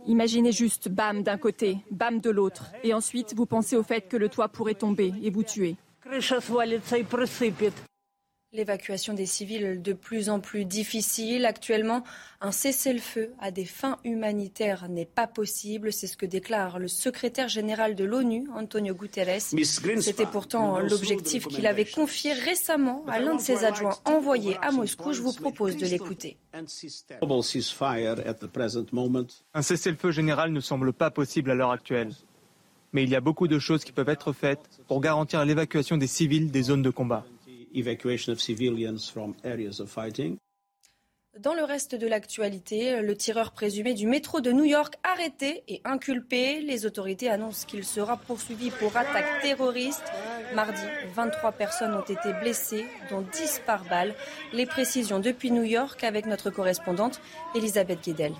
Imaginez 0.06 0.52
juste 0.52 0.88
bam 0.88 1.22
d'un 1.22 1.36
côté, 1.36 1.78
bam 1.90 2.20
de 2.20 2.30
l'autre. 2.30 2.66
Et 2.82 2.94
ensuite, 2.94 3.34
vous 3.34 3.46
pensez 3.46 3.76
au 3.76 3.82
fait 3.82 4.08
que 4.08 4.16
le 4.16 4.28
toit 4.28 4.48
pourrait 4.48 4.74
tomber 4.74 5.12
et 5.22 5.30
vous 5.30 5.42
tuer. 5.42 5.76
L'évacuation 8.52 9.14
des 9.14 9.26
civils 9.26 9.80
de 9.80 9.92
plus 9.92 10.28
en 10.28 10.40
plus 10.40 10.64
difficile. 10.64 11.46
Actuellement, 11.46 12.02
un 12.40 12.50
cessez-le-feu 12.50 13.32
à 13.38 13.52
des 13.52 13.64
fins 13.64 13.98
humanitaires 14.02 14.88
n'est 14.88 15.06
pas 15.06 15.28
possible. 15.28 15.92
C'est 15.92 16.08
ce 16.08 16.16
que 16.16 16.26
déclare 16.26 16.80
le 16.80 16.88
secrétaire 16.88 17.46
général 17.48 17.94
de 17.94 18.02
l'ONU, 18.02 18.48
Antonio 18.56 18.92
Guterres. 18.92 19.40
C'était 19.40 20.26
pourtant 20.26 20.80
l'objectif 20.80 21.46
qu'il 21.46 21.64
avait 21.68 21.84
confié 21.84 22.32
récemment 22.32 23.04
à 23.06 23.20
l'un 23.20 23.36
de 23.36 23.40
ses 23.40 23.64
adjoints 23.64 23.96
envoyés 24.04 24.56
à 24.62 24.72
Moscou. 24.72 25.12
Je 25.12 25.22
vous 25.22 25.32
propose 25.32 25.76
de 25.76 25.86
l'écouter. 25.86 26.36
Un 26.52 26.66
cessez-le-feu 29.62 30.10
général 30.10 30.50
ne 30.50 30.60
semble 30.60 30.92
pas 30.92 31.12
possible 31.12 31.52
à 31.52 31.54
l'heure 31.54 31.70
actuelle. 31.70 32.10
Mais 32.92 33.04
il 33.04 33.10
y 33.10 33.14
a 33.14 33.20
beaucoup 33.20 33.46
de 33.46 33.60
choses 33.60 33.84
qui 33.84 33.92
peuvent 33.92 34.08
être 34.08 34.32
faites 34.32 34.80
pour 34.88 35.00
garantir 35.00 35.44
l'évacuation 35.44 35.96
des 35.96 36.08
civils 36.08 36.50
des 36.50 36.62
zones 36.62 36.82
de 36.82 36.90
combat. 36.90 37.24
Dans 41.38 41.54
le 41.54 41.62
reste 41.62 41.94
de 41.94 42.08
l'actualité, 42.08 43.00
le 43.00 43.16
tireur 43.16 43.52
présumé 43.52 43.94
du 43.94 44.08
métro 44.08 44.40
de 44.40 44.50
New 44.50 44.64
York 44.64 44.94
arrêté 45.04 45.62
et 45.68 45.80
inculpé. 45.84 46.60
Les 46.60 46.86
autorités 46.86 47.30
annoncent 47.30 47.66
qu'il 47.66 47.84
sera 47.84 48.16
poursuivi 48.16 48.70
pour 48.70 48.96
attaque 48.96 49.40
terroriste. 49.40 50.02
Mardi, 50.56 50.82
23 51.14 51.52
personnes 51.52 51.94
ont 51.94 52.02
été 52.02 52.32
blessées, 52.40 52.84
dont 53.10 53.20
10 53.20 53.62
par 53.64 53.84
balle. 53.84 54.16
Les 54.52 54.66
précisions 54.66 55.20
depuis 55.20 55.52
New 55.52 55.62
York 55.62 56.02
avec 56.02 56.26
notre 56.26 56.50
correspondante 56.50 57.20
Elisabeth 57.54 58.04
Guedel. 58.04 58.34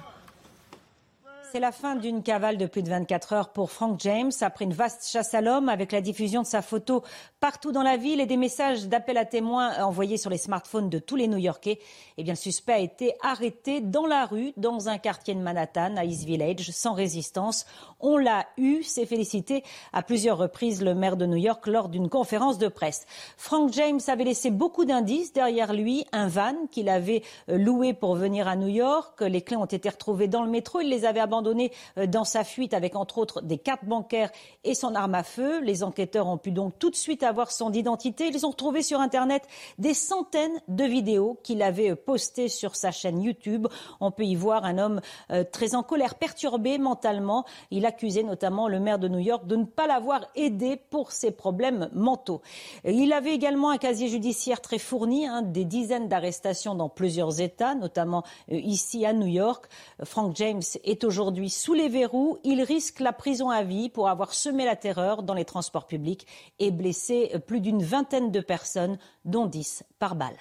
C'est 1.53 1.59
la 1.59 1.73
fin 1.73 1.97
d'une 1.97 2.23
cavale 2.23 2.59
de 2.59 2.67
plus 2.67 2.85
de 2.85 2.89
24 2.91 3.33
heures 3.33 3.49
pour 3.49 3.73
Frank 3.73 3.99
James. 3.99 4.31
Après 4.41 4.65
une 4.65 4.73
vaste 4.73 5.09
chasse 5.09 5.35
à 5.35 5.41
l'homme 5.41 5.69
avec 5.69 5.91
la 5.91 6.01
diffusion 6.01 6.43
de 6.43 6.47
sa 6.47 6.63
photo 6.63 7.03
partout 7.41 7.73
dans 7.73 7.83
la 7.83 7.97
ville 7.97 8.21
et 8.21 8.27
des 8.27 8.37
messages 8.37 8.87
d'appel 8.87 9.17
à 9.17 9.25
témoins 9.25 9.83
envoyés 9.83 10.17
sur 10.17 10.31
les 10.31 10.39
smartphones 10.39 10.89
de 10.89 11.01
tous 11.01 11.17
les 11.17 11.27
New-Yorkais, 11.27 11.81
eh 12.19 12.23
bien, 12.23 12.35
le 12.35 12.39
suspect 12.39 12.75
a 12.75 12.79
été 12.79 13.15
arrêté 13.21 13.81
dans 13.81 14.07
la 14.07 14.27
rue, 14.27 14.53
dans 14.59 14.89
un 14.89 14.99
quartier 14.99 15.35
de 15.35 15.41
Manhattan, 15.41 15.97
à 15.97 16.05
East 16.05 16.23
Village, 16.23 16.71
sans 16.71 16.93
résistance. 16.93 17.67
On 17.99 18.17
l'a 18.17 18.47
eu, 18.57 18.85
s'est 18.85 19.07
félicité 19.07 19.65
à 19.93 20.05
plusieurs 20.05 20.39
reprises 20.39 20.85
le 20.85 20.95
maire 20.95 21.17
de 21.17 21.27
New 21.27 21.37
York 21.37 21.67
lors 21.67 21.89
d'une 21.89 22.09
conférence 22.09 22.59
de 22.59 22.69
presse. 22.69 23.07
Frank 23.37 23.73
James 23.73 24.01
avait 24.07 24.25
laissé 24.25 24.53
beaucoup 24.53 24.85
d'indices 24.85 25.33
derrière 25.33 25.73
lui, 25.73 26.05
un 26.13 26.29
van 26.29 26.55
qu'il 26.71 26.89
avait 26.89 27.23
loué 27.49 27.93
pour 27.93 28.15
venir 28.15 28.47
à 28.47 28.55
New 28.55 28.69
York. 28.69 29.21
Les 29.23 29.43
clés 29.43 29.57
ont 29.57 29.65
été 29.65 29.89
retrouvées 29.89 30.29
dans 30.29 30.45
le 30.45 30.51
métro. 30.51 30.81
Il 30.81 30.89
les 30.89 31.05
avait 31.05 31.19
abandonnées 31.19 31.40
abandonné 31.41 31.73
euh, 31.97 32.07
dans 32.07 32.25
sa 32.25 32.45
fuite 32.45 32.75
avec 32.75 32.97
entre 32.97 33.19
autres 33.19 33.41
des 33.41 33.59
cartes 33.59 33.85
bancaires 33.85 34.31
et 34.65 34.75
son 34.75 34.95
arme 34.95 35.15
à 35.15 35.23
feu. 35.23 35.61
Les 35.63 35.83
enquêteurs 35.83 36.29
ont 36.29 36.37
pu 36.37 36.51
donc 36.51 36.79
tout 36.79 36.91
de 36.91 36.97
suite 36.97 37.23
avoir 37.23 37.51
son 37.51 37.73
identité. 37.73 38.29
Ils 38.29 38.45
ont 38.45 38.51
retrouvé 38.51 38.83
sur 38.83 39.01
Internet 39.01 39.43
des 39.79 39.95
centaines 39.95 40.61
de 40.69 40.85
vidéos 40.85 41.39
qu'il 41.43 41.63
avait 41.63 41.93
euh, 41.93 41.97
postées 41.97 42.49
sur 42.49 42.77
sa 42.77 42.91
chaîne 42.91 43.23
YouTube. 43.23 43.67
On 44.01 44.11
peut 44.11 44.25
y 44.25 44.35
voir 44.35 44.65
un 44.65 44.79
homme 44.79 45.01
euh, 45.31 45.45
très 45.51 45.75
en 45.75 45.83
colère, 45.83 46.17
perturbé 46.17 46.77
mentalement. 46.79 47.45
Il 47.71 47.87
accusait 47.87 48.23
notamment 48.23 48.69
le 48.69 48.81
maire 48.81 48.99
de 48.99 49.09
New 49.09 49.19
York 49.19 49.47
de 49.47 49.57
ne 49.57 49.65
pas 49.65 49.87
l'avoir 49.87 50.27
aidé 50.35 50.77
pour 50.77 51.13
ses 51.13 51.31
problèmes 51.31 51.89
mentaux. 51.95 52.43
Il 52.85 53.13
avait 53.13 53.35
également 53.35 53.71
un 53.71 53.79
casier 53.79 54.09
judiciaire 54.09 54.61
très 54.61 54.79
fourni, 54.79 55.27
hein, 55.27 55.43
des 55.43 55.65
dizaines 55.65 56.09
d'arrestations 56.09 56.75
dans 56.75 56.89
plusieurs 56.89 57.41
États, 57.41 57.75
notamment 57.75 58.25
ici 58.51 59.07
à 59.07 59.13
New 59.13 59.27
York. 59.27 59.67
Frank 60.05 60.37
James 60.37 60.63
est 60.85 61.05
aujourd'hui 61.05 61.30
aujourd'hui 61.31 61.51
sous 61.51 61.75
les 61.75 61.89
verrous. 61.89 62.39
Il 62.43 62.61
risque 62.61 62.99
la 62.99 63.13
prison 63.13 63.51
à 63.51 63.63
vie 63.63 63.89
pour 63.89 64.09
avoir 64.09 64.35
semé 64.35 64.65
la 64.65 64.75
terreur 64.75 65.23
dans 65.23 65.35
les 65.35 65.45
transports 65.45 65.87
publics 65.87 66.27
et 66.59 66.73
blessé 66.73 67.31
plus 67.47 67.61
d'une 67.61 67.85
vingtaine 67.85 68.33
de 68.33 68.41
personnes, 68.41 68.99
dont 69.25 69.47
10 69.47 69.85
par 70.01 70.17
balle. 70.17 70.37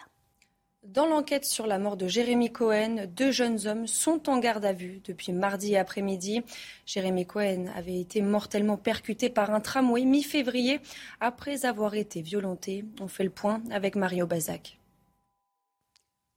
Dans 0.83 1.05
l'enquête 1.05 1.45
sur 1.45 1.67
la 1.67 1.77
mort 1.77 1.95
de 1.95 2.07
Jérémy 2.07 2.51
Cohen, 2.51 3.05
deux 3.15 3.29
jeunes 3.29 3.67
hommes 3.67 3.85
sont 3.85 4.29
en 4.29 4.39
garde 4.39 4.65
à 4.65 4.73
vue 4.73 4.99
depuis 5.05 5.31
mardi 5.31 5.75
après-midi. 5.75 6.41
Jérémy 6.87 7.27
Cohen 7.27 7.65
avait 7.75 7.99
été 7.99 8.23
mortellement 8.23 8.77
percuté 8.77 9.29
par 9.29 9.53
un 9.53 9.59
tramway 9.59 10.05
mi-février 10.05 10.79
après 11.19 11.65
avoir 11.65 11.93
été 11.93 12.23
violenté. 12.23 12.83
On 12.99 13.07
fait 13.07 13.25
le 13.25 13.29
point 13.29 13.61
avec 13.69 13.95
Mario 13.95 14.25
Bazac. 14.25 14.78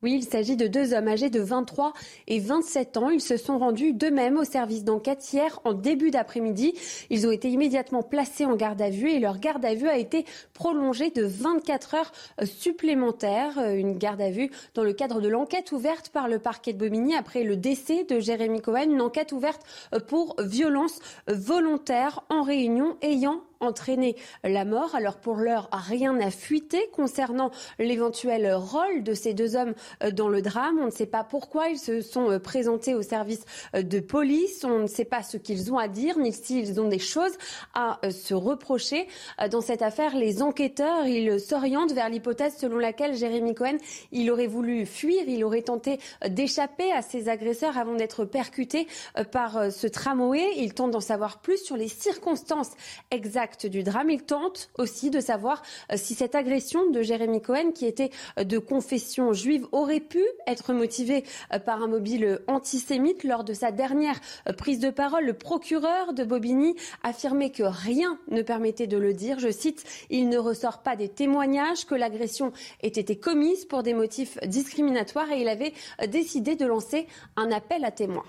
Oui, 0.02 0.14
il 0.14 0.24
s'agit 0.24 0.56
de 0.56 0.66
deux 0.66 0.94
hommes 0.94 1.06
âgés 1.06 1.30
de 1.30 1.40
23 1.40 1.92
et 2.26 2.40
27 2.40 2.96
ans. 2.96 3.10
Ils 3.10 3.20
se 3.20 3.36
sont 3.36 3.58
rendus 3.58 3.92
d'eux-mêmes 3.92 4.36
au 4.36 4.42
service 4.42 4.82
d'enquête 4.82 5.32
hier 5.32 5.60
en 5.62 5.74
début 5.74 6.10
d'après-midi. 6.10 6.74
Ils 7.08 7.24
ont 7.28 7.30
été 7.30 7.48
immédiatement 7.48 8.02
placés 8.02 8.44
en 8.44 8.56
garde 8.56 8.82
à 8.82 8.90
vue 8.90 9.10
et 9.10 9.20
leur 9.20 9.38
garde 9.38 9.64
à 9.64 9.74
vue 9.74 9.88
a 9.88 9.98
été 9.98 10.26
prolongée 10.54 11.10
de 11.10 11.22
24 11.22 11.94
heures 11.94 12.12
supplémentaires. 12.44 13.58
Une 13.58 13.96
garde 13.96 14.20
à 14.20 14.30
vue 14.30 14.50
dans 14.74 14.82
le 14.82 14.92
cadre 14.92 15.20
de 15.20 15.28
l'enquête 15.28 15.70
ouverte 15.70 16.08
par 16.08 16.26
le 16.26 16.40
parquet 16.40 16.72
de 16.72 16.78
Bobigny 16.78 17.14
après 17.14 17.44
le 17.44 17.56
décès 17.56 18.02
de 18.02 18.18
Jérémy 18.18 18.60
Cohen. 18.60 18.90
Une 18.90 19.02
enquête 19.02 19.30
ouverte 19.30 19.62
pour 20.08 20.34
violence 20.40 20.98
volontaire 21.28 22.24
en 22.28 22.42
réunion 22.42 22.96
ayant 23.02 23.42
entraîné 23.62 24.16
la 24.44 24.64
mort. 24.64 24.94
Alors 24.94 25.16
pour 25.16 25.36
l'heure, 25.36 25.68
rien 25.72 26.12
n'a 26.12 26.30
fuité 26.30 26.88
concernant 26.92 27.50
l'éventuel 27.78 28.52
rôle 28.52 29.02
de 29.02 29.14
ces 29.14 29.34
deux 29.34 29.56
hommes 29.56 29.74
euh, 30.02 30.10
dans 30.10 30.28
le 30.28 30.42
drame. 30.42 30.78
On 30.80 30.86
ne 30.86 30.90
sait 30.90 31.06
pas 31.06 31.24
pourquoi 31.24 31.68
ils 31.68 31.78
se 31.78 32.00
sont 32.00 32.30
euh, 32.30 32.38
présentés 32.38 32.94
au 32.94 33.02
service 33.02 33.44
euh, 33.74 33.82
de 33.82 34.00
police. 34.00 34.64
On 34.64 34.80
ne 34.80 34.86
sait 34.86 35.04
pas 35.04 35.22
ce 35.22 35.36
qu'ils 35.36 35.72
ont 35.72 35.78
à 35.78 35.88
dire, 35.88 36.18
ni 36.18 36.32
s'ils 36.32 36.80
ont 36.80 36.88
des 36.88 36.98
choses 36.98 37.32
à 37.74 38.00
se 38.10 38.34
reprocher. 38.34 39.06
Dans 39.50 39.60
cette 39.60 39.82
affaire, 39.82 40.16
les 40.16 40.42
enquêteurs, 40.42 41.06
ils 41.06 41.40
s'orientent 41.40 41.92
vers 41.92 42.08
l'hypothèse 42.08 42.56
selon 42.58 42.78
laquelle 42.78 43.14
Jérémy 43.14 43.54
Cohen, 43.54 43.76
il 44.10 44.30
aurait 44.30 44.46
voulu 44.46 44.86
fuir, 44.86 45.22
il 45.26 45.44
aurait 45.44 45.62
tenté 45.62 45.98
d'échapper 46.26 46.90
à 46.92 47.02
ses 47.02 47.28
agresseurs 47.28 47.78
avant 47.78 47.94
d'être 47.94 48.24
percuté 48.24 48.86
par 49.30 49.72
ce 49.72 49.86
tramway. 49.86 50.44
Il 50.56 50.74
tente 50.74 50.90
d'en 50.90 51.00
savoir 51.00 51.40
plus 51.40 51.58
sur 51.58 51.76
les 51.76 51.88
circonstances 51.88 52.72
exactes 53.10 53.51
du 53.66 53.82
drame. 53.82 54.10
Il 54.10 54.22
tente 54.22 54.70
aussi 54.78 55.10
de 55.10 55.20
savoir 55.20 55.62
euh, 55.90 55.96
si 55.96 56.14
cette 56.14 56.34
agression 56.34 56.90
de 56.90 57.02
Jérémy 57.02 57.40
Cohen, 57.40 57.72
qui 57.72 57.86
était 57.86 58.10
euh, 58.38 58.44
de 58.44 58.58
confession 58.58 59.32
juive, 59.32 59.66
aurait 59.72 60.00
pu 60.00 60.22
être 60.46 60.72
motivée 60.72 61.24
euh, 61.52 61.58
par 61.58 61.82
un 61.82 61.88
mobile 61.88 62.40
antisémite. 62.46 63.24
Lors 63.24 63.44
de 63.44 63.52
sa 63.52 63.70
dernière 63.70 64.20
prise 64.56 64.80
de 64.80 64.90
parole, 64.90 65.24
le 65.24 65.34
procureur 65.34 66.12
de 66.12 66.24
Bobigny 66.24 66.74
affirmait 67.02 67.50
que 67.50 67.62
rien 67.62 68.18
ne 68.28 68.42
permettait 68.42 68.86
de 68.86 68.96
le 68.96 69.12
dire. 69.14 69.38
Je 69.38 69.50
cite, 69.50 69.84
il 70.10 70.28
ne 70.28 70.38
ressort 70.38 70.82
pas 70.82 70.96
des 70.96 71.08
témoignages 71.08 71.86
que 71.86 71.94
l'agression 71.94 72.52
ait 72.82 72.88
été 72.88 73.16
commise 73.16 73.64
pour 73.64 73.82
des 73.82 73.94
motifs 73.94 74.38
discriminatoires 74.46 75.30
et 75.30 75.40
il 75.40 75.48
avait 75.48 75.72
décidé 76.08 76.56
de 76.56 76.66
lancer 76.66 77.06
un 77.36 77.50
appel 77.50 77.84
à 77.84 77.90
témoins. 77.90 78.24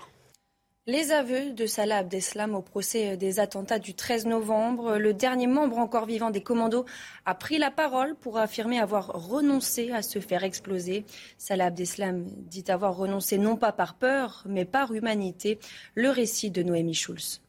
Les 0.86 1.12
aveux 1.12 1.52
de 1.52 1.64
Salah 1.64 1.96
Abdeslam 2.00 2.54
au 2.54 2.60
procès 2.60 3.16
des 3.16 3.40
attentats 3.40 3.78
du 3.78 3.94
13 3.94 4.26
novembre. 4.26 4.98
Le 4.98 5.14
dernier 5.14 5.46
membre 5.46 5.78
encore 5.78 6.04
vivant 6.04 6.30
des 6.30 6.42
commandos 6.42 6.84
a 7.24 7.34
pris 7.34 7.56
la 7.56 7.70
parole 7.70 8.14
pour 8.16 8.36
affirmer 8.36 8.78
avoir 8.78 9.06
renoncé 9.06 9.92
à 9.92 10.02
se 10.02 10.18
faire 10.18 10.44
exploser. 10.44 11.06
Salah 11.38 11.66
Abdeslam 11.66 12.26
dit 12.26 12.64
avoir 12.68 12.98
renoncé 12.98 13.38
non 13.38 13.56
pas 13.56 13.72
par 13.72 13.94
peur, 13.94 14.42
mais 14.46 14.66
par 14.66 14.92
humanité. 14.92 15.58
Le 15.94 16.10
récit 16.10 16.50
de 16.50 16.62
Noémie 16.62 16.92
Schulz. 16.92 17.40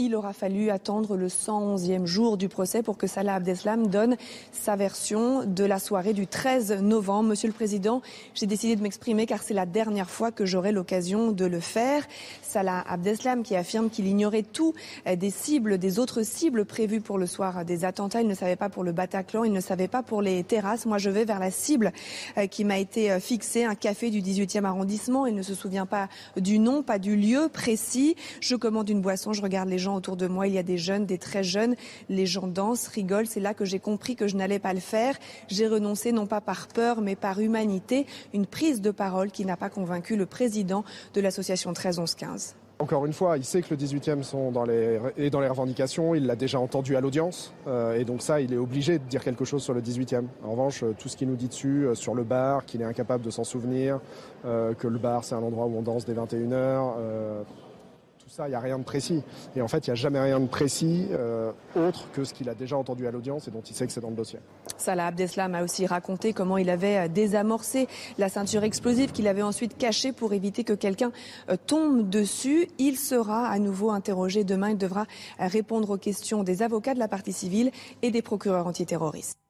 Il 0.00 0.16
aura 0.16 0.32
fallu 0.32 0.70
attendre 0.70 1.16
le 1.16 1.28
111e 1.28 2.04
jour 2.04 2.36
du 2.36 2.48
procès 2.48 2.82
pour 2.82 2.98
que 2.98 3.06
Salah 3.06 3.36
Abdeslam 3.36 3.86
donne 3.86 4.16
sa 4.50 4.74
version 4.74 5.44
de 5.44 5.62
la 5.62 5.78
soirée 5.78 6.14
du 6.14 6.26
13 6.26 6.82
novembre. 6.82 7.28
Monsieur 7.28 7.46
le 7.46 7.54
Président, 7.54 8.02
j'ai 8.34 8.46
décidé 8.46 8.74
de 8.74 8.82
m'exprimer 8.82 9.24
car 9.24 9.40
c'est 9.40 9.54
la 9.54 9.66
dernière 9.66 10.10
fois 10.10 10.32
que 10.32 10.46
j'aurai 10.46 10.72
l'occasion 10.72 11.30
de 11.30 11.44
le 11.44 11.60
faire. 11.60 12.02
Salah 12.42 12.84
Abdeslam 12.88 13.44
qui 13.44 13.54
affirme 13.54 13.88
qu'il 13.88 14.08
ignorait 14.08 14.42
tout 14.42 14.74
des 15.06 15.30
cibles, 15.30 15.78
des 15.78 16.00
autres 16.00 16.24
cibles 16.24 16.64
prévues 16.64 17.00
pour 17.00 17.16
le 17.16 17.28
soir 17.28 17.64
des 17.64 17.84
attentats. 17.84 18.20
Il 18.20 18.26
ne 18.26 18.34
savait 18.34 18.56
pas 18.56 18.70
pour 18.70 18.82
le 18.82 18.90
Bataclan, 18.90 19.44
il 19.44 19.52
ne 19.52 19.60
savait 19.60 19.86
pas 19.86 20.02
pour 20.02 20.22
les 20.22 20.42
terrasses. 20.42 20.86
Moi, 20.86 20.98
je 20.98 21.08
vais 21.08 21.24
vers 21.24 21.38
la 21.38 21.52
cible 21.52 21.92
euh, 22.36 22.48
qui 22.48 22.64
m'a 22.64 22.78
été 22.78 23.12
euh, 23.12 23.20
fixée, 23.20 23.62
un 23.62 23.76
café 23.76 24.10
du 24.10 24.22
18e 24.22 24.64
arrondissement. 24.64 25.26
Il 25.26 25.36
ne 25.36 25.42
se 25.42 25.54
souvient 25.54 25.86
pas 25.86 26.08
du 26.36 26.58
nom, 26.58 26.82
pas 26.82 26.98
du 26.98 27.14
lieu 27.14 27.48
précis. 27.48 28.16
Je 28.40 28.56
commande 28.56 28.88
une 28.88 29.00
boisson, 29.00 29.32
je 29.32 29.40
regarde 29.40 29.68
les 29.68 29.83
autour 29.92 30.16
de 30.16 30.26
moi. 30.26 30.46
Il 30.46 30.54
y 30.54 30.58
a 30.58 30.62
des 30.62 30.78
jeunes, 30.78 31.04
des 31.04 31.18
très 31.18 31.42
jeunes. 31.42 31.74
Les 32.08 32.26
gens 32.26 32.46
dansent, 32.46 32.86
rigolent. 32.86 33.26
C'est 33.26 33.40
là 33.40 33.52
que 33.52 33.64
j'ai 33.64 33.80
compris 33.80 34.16
que 34.16 34.28
je 34.28 34.36
n'allais 34.36 34.58
pas 34.58 34.72
le 34.72 34.80
faire. 34.80 35.16
J'ai 35.48 35.66
renoncé 35.66 36.12
non 36.12 36.26
pas 36.26 36.40
par 36.40 36.68
peur, 36.68 37.00
mais 37.00 37.16
par 37.16 37.40
humanité. 37.40 38.06
Une 38.32 38.46
prise 38.46 38.80
de 38.80 38.90
parole 38.90 39.30
qui 39.30 39.44
n'a 39.44 39.56
pas 39.56 39.68
convaincu 39.68 40.16
le 40.16 40.26
président 40.26 40.84
de 41.12 41.20
l'association 41.20 41.72
13-11-15. 41.72 42.54
Encore 42.80 43.06
une 43.06 43.12
fois, 43.12 43.38
il 43.38 43.44
sait 43.44 43.62
que 43.62 43.72
le 43.72 43.76
18e 43.76 44.24
sont 44.24 44.50
dans 44.50 44.64
les, 44.64 44.98
est 45.16 45.30
dans 45.30 45.40
les 45.40 45.48
revendications, 45.48 46.14
il 46.16 46.26
l'a 46.26 46.34
déjà 46.34 46.58
entendu 46.58 46.96
à 46.96 47.00
l'audience, 47.00 47.54
euh, 47.68 47.94
et 47.96 48.04
donc 48.04 48.20
ça, 48.20 48.40
il 48.40 48.52
est 48.52 48.56
obligé 48.56 48.98
de 48.98 49.04
dire 49.04 49.22
quelque 49.22 49.44
chose 49.44 49.62
sur 49.62 49.74
le 49.74 49.80
18e. 49.80 50.24
En 50.44 50.50
revanche, 50.50 50.82
euh, 50.82 50.92
tout 50.98 51.08
ce 51.08 51.16
qu'il 51.16 51.28
nous 51.28 51.36
dit 51.36 51.46
dessus, 51.46 51.86
euh, 51.86 51.94
sur 51.94 52.16
le 52.16 52.24
bar, 52.24 52.66
qu'il 52.66 52.82
est 52.82 52.84
incapable 52.84 53.24
de 53.24 53.30
s'en 53.30 53.44
souvenir, 53.44 54.00
que 54.42 54.88
le 54.88 54.98
bar 54.98 55.24
c'est 55.24 55.34
un 55.34 55.42
endroit 55.42 55.66
où 55.66 55.78
on 55.78 55.82
danse 55.82 56.04
dès 56.04 56.12
21h, 56.12 56.94
tout 57.46 57.73
ça, 58.34 58.48
il 58.48 58.50
n'y 58.50 58.56
a 58.56 58.60
rien 58.60 58.80
de 58.80 58.84
précis. 58.84 59.22
Et 59.54 59.62
en 59.62 59.68
fait, 59.68 59.86
il 59.86 59.90
n'y 59.90 59.92
a 59.92 59.94
jamais 59.94 60.18
rien 60.18 60.40
de 60.40 60.48
précis 60.48 61.06
euh, 61.12 61.52
autre 61.76 62.10
que 62.12 62.24
ce 62.24 62.34
qu'il 62.34 62.48
a 62.48 62.54
déjà 62.54 62.76
entendu 62.76 63.06
à 63.06 63.12
l'audience 63.12 63.46
et 63.46 63.52
dont 63.52 63.60
il 63.60 63.76
sait 63.76 63.86
que 63.86 63.92
c'est 63.92 64.00
dans 64.00 64.10
le 64.10 64.16
dossier. 64.16 64.40
Salah 64.76 65.06
Abdeslam 65.06 65.54
a 65.54 65.62
aussi 65.62 65.86
raconté 65.86 66.32
comment 66.32 66.58
il 66.58 66.68
avait 66.68 66.96
euh, 66.96 67.08
désamorcé 67.08 67.86
la 68.18 68.28
ceinture 68.28 68.64
explosive 68.64 69.12
qu'il 69.12 69.28
avait 69.28 69.42
ensuite 69.42 69.78
cachée 69.78 70.12
pour 70.12 70.32
éviter 70.32 70.64
que 70.64 70.72
quelqu'un 70.72 71.12
euh, 71.48 71.56
tombe 71.64 72.10
dessus. 72.10 72.68
Il 72.78 72.96
sera 72.96 73.46
à 73.46 73.60
nouveau 73.60 73.90
interrogé 73.90 74.42
demain. 74.42 74.70
Il 74.70 74.78
devra 74.78 75.06
répondre 75.38 75.90
aux 75.90 75.98
questions 75.98 76.42
des 76.42 76.62
avocats 76.62 76.94
de 76.94 76.98
la 76.98 77.08
partie 77.08 77.32
civile 77.32 77.70
et 78.02 78.10
des 78.10 78.22
procureurs 78.22 78.66
antiterroristes. 78.66 79.43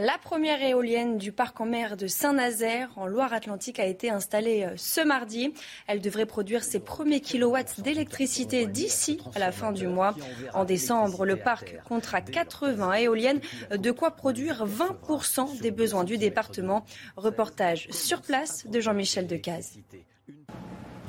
La 0.00 0.16
première 0.16 0.62
éolienne 0.62 1.18
du 1.18 1.32
parc 1.32 1.60
en 1.60 1.66
mer 1.66 1.96
de 1.96 2.06
Saint-Nazaire, 2.06 2.88
en 2.94 3.08
Loire-Atlantique, 3.08 3.80
a 3.80 3.84
été 3.84 4.10
installée 4.10 4.62
euh, 4.62 4.74
ce 4.76 5.00
mardi. 5.00 5.52
Elle 5.88 6.00
devrait 6.00 6.24
produire 6.24 6.62
ses 6.62 6.78
premiers 6.78 7.20
kilowatts 7.20 7.80
d'électricité 7.80 8.66
d'ici 8.66 9.18
à 9.34 9.40
la 9.40 9.50
fin 9.50 9.72
du 9.72 9.88
mois. 9.88 10.14
En 10.54 10.64
décembre, 10.64 11.26
le 11.26 11.34
parc 11.34 11.82
comptera 11.82 12.20
80 12.20 12.92
éoliennes, 12.94 13.40
de 13.72 13.90
quoi 13.90 14.12
produire 14.12 14.64
20% 14.66 15.60
des 15.60 15.72
besoins 15.72 16.04
du 16.04 16.16
département. 16.16 16.84
Reportage 17.16 17.88
sur 17.90 18.22
place 18.22 18.68
de 18.68 18.78
Jean-Michel 18.78 19.26
Decaze. 19.26 19.80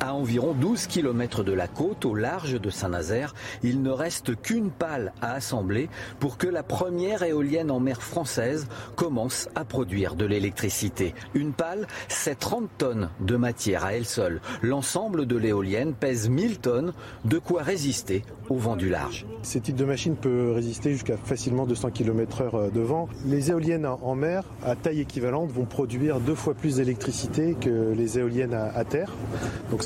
À 0.02 0.14
environ 0.14 0.54
12 0.54 0.88
km 0.88 1.44
de 1.44 1.52
la 1.52 1.68
côte, 1.68 2.06
au 2.06 2.16
large 2.16 2.60
de 2.60 2.70
Saint-Nazaire, 2.70 3.36
il 3.64 3.82
ne 3.82 3.90
reste 3.90 4.42
qu'une 4.42 4.72
pale 4.72 5.12
à 5.22 5.34
assembler 5.34 5.90
pour 6.20 6.38
que 6.38 6.48
la 6.48 6.64
première 6.64 7.24
éolienne 7.24 7.70
en 7.70 7.82
mer 7.82 8.02
française 8.02 8.68
commence 8.96 9.50
à 9.56 9.66
produire 9.66 10.16
de 10.16 10.26
l'électricité. 10.26 11.14
Une 11.34 11.52
pale, 11.52 11.86
c'est 12.08 12.40
30 12.40 12.70
tonnes 12.78 13.10
de 13.20 13.36
matière 13.36 13.84
à 13.84 13.94
elle 13.94 14.06
seule. 14.06 14.40
L'ensemble 14.62 15.26
de 15.26 15.36
l'éolienne 15.36 15.94
pèse 15.94 16.30
1000 16.30 16.60
tonnes, 16.60 16.94
de 17.26 17.38
quoi 17.38 17.62
résister 17.62 18.24
au 18.50 18.56
vent 18.56 18.76
du 18.76 18.90
large. 18.90 19.26
Ce 19.44 19.60
type 19.60 19.76
de 19.76 19.86
machine 19.86 20.16
peut 20.16 20.52
résister 20.52 20.92
jusqu'à 20.92 21.18
facilement 21.18 21.66
200 21.66 21.92
km/h 21.92 22.72
de 22.72 22.82
vent. 22.82 23.08
Les 23.26 23.52
éoliennes 23.52 23.86
en 23.86 24.16
mer, 24.16 24.44
à 24.64 24.76
taille 24.76 25.02
équivalente, 25.02 25.52
vont 25.52 25.66
produire 25.66 26.20
deux 26.20 26.36
fois 26.36 26.54
plus 26.54 26.78
d'électricité 26.78 27.56
que 27.60 27.94
les 27.94 28.18
éoliennes 28.18 28.54
à, 28.54 28.84
terre. 28.84 29.12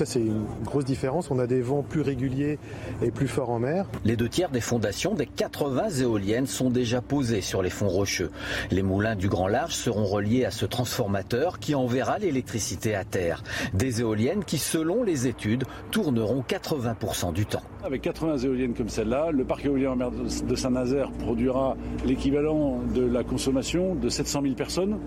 C'est 0.05 0.19
une 0.19 0.45
grosse 0.63 0.85
différence. 0.85 1.31
On 1.31 1.39
a 1.39 1.47
des 1.47 1.61
vents 1.61 1.83
plus 1.83 2.01
réguliers 2.01 2.59
et 3.01 3.11
plus 3.11 3.27
forts 3.27 3.49
en 3.49 3.59
mer. 3.59 3.85
Les 4.05 4.15
deux 4.15 4.29
tiers 4.29 4.49
des 4.49 4.61
fondations 4.61 5.13
des 5.13 5.25
80 5.25 5.89
éoliennes 6.01 6.47
sont 6.47 6.69
déjà 6.69 7.01
posées 7.01 7.41
sur 7.41 7.61
les 7.61 7.69
fonds 7.69 7.87
rocheux. 7.87 8.31
Les 8.71 8.83
moulins 8.83 9.15
du 9.15 9.27
Grand 9.27 9.47
Large 9.47 9.75
seront 9.75 10.05
reliés 10.05 10.45
à 10.45 10.51
ce 10.51 10.65
transformateur 10.65 11.59
qui 11.59 11.75
enverra 11.75 12.17
l'électricité 12.19 12.95
à 12.95 13.03
terre. 13.03 13.43
Des 13.73 14.01
éoliennes 14.01 14.43
qui, 14.43 14.57
selon 14.57 15.03
les 15.03 15.27
études, 15.27 15.65
tourneront 15.91 16.43
80% 16.47 17.33
du 17.33 17.45
temps. 17.45 17.63
Avec 17.83 18.01
80 18.01 18.37
éoliennes 18.37 18.73
comme 18.73 18.89
celle-là, 18.89 19.31
le 19.31 19.43
parc 19.43 19.65
éolien 19.65 19.91
en 19.91 19.95
mer 19.95 20.11
de 20.11 20.55
Saint-Nazaire 20.55 21.11
produira 21.11 21.75
l'équivalent 22.05 22.79
de 22.95 23.05
la 23.05 23.23
consommation 23.23 23.95
de 23.95 24.09
700 24.09 24.41
000 24.43 24.53
personnes. 24.55 24.97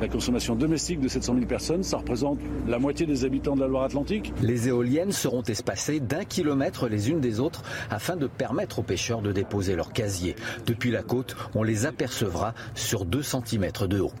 La 0.00 0.08
consommation 0.08 0.56
domestique 0.56 1.00
de 1.00 1.08
700 1.08 1.34
000 1.34 1.46
personnes, 1.46 1.82
ça 1.82 1.98
représente 1.98 2.38
la 2.66 2.78
moitié 2.78 3.06
des 3.06 3.24
habitants 3.24 3.54
de 3.54 3.60
la 3.60 3.68
Loire-Atlantique. 3.68 4.32
Les 4.44 4.68
éoliennes 4.68 5.10
seront 5.10 5.42
espacées 5.42 6.00
d'un 6.00 6.26
kilomètre 6.26 6.86
les 6.86 7.08
unes 7.08 7.22
des 7.22 7.40
autres 7.40 7.62
afin 7.88 8.14
de 8.14 8.26
permettre 8.26 8.80
aux 8.80 8.82
pêcheurs 8.82 9.22
de 9.22 9.32
déposer 9.32 9.74
leur 9.74 9.94
casier. 9.94 10.36
Depuis 10.66 10.90
la 10.90 11.02
côte, 11.02 11.34
on 11.54 11.62
les 11.62 11.86
apercevra 11.86 12.52
sur 12.74 13.06
2 13.06 13.22
cm 13.22 13.70
de 13.88 14.00
haut. 14.00 14.12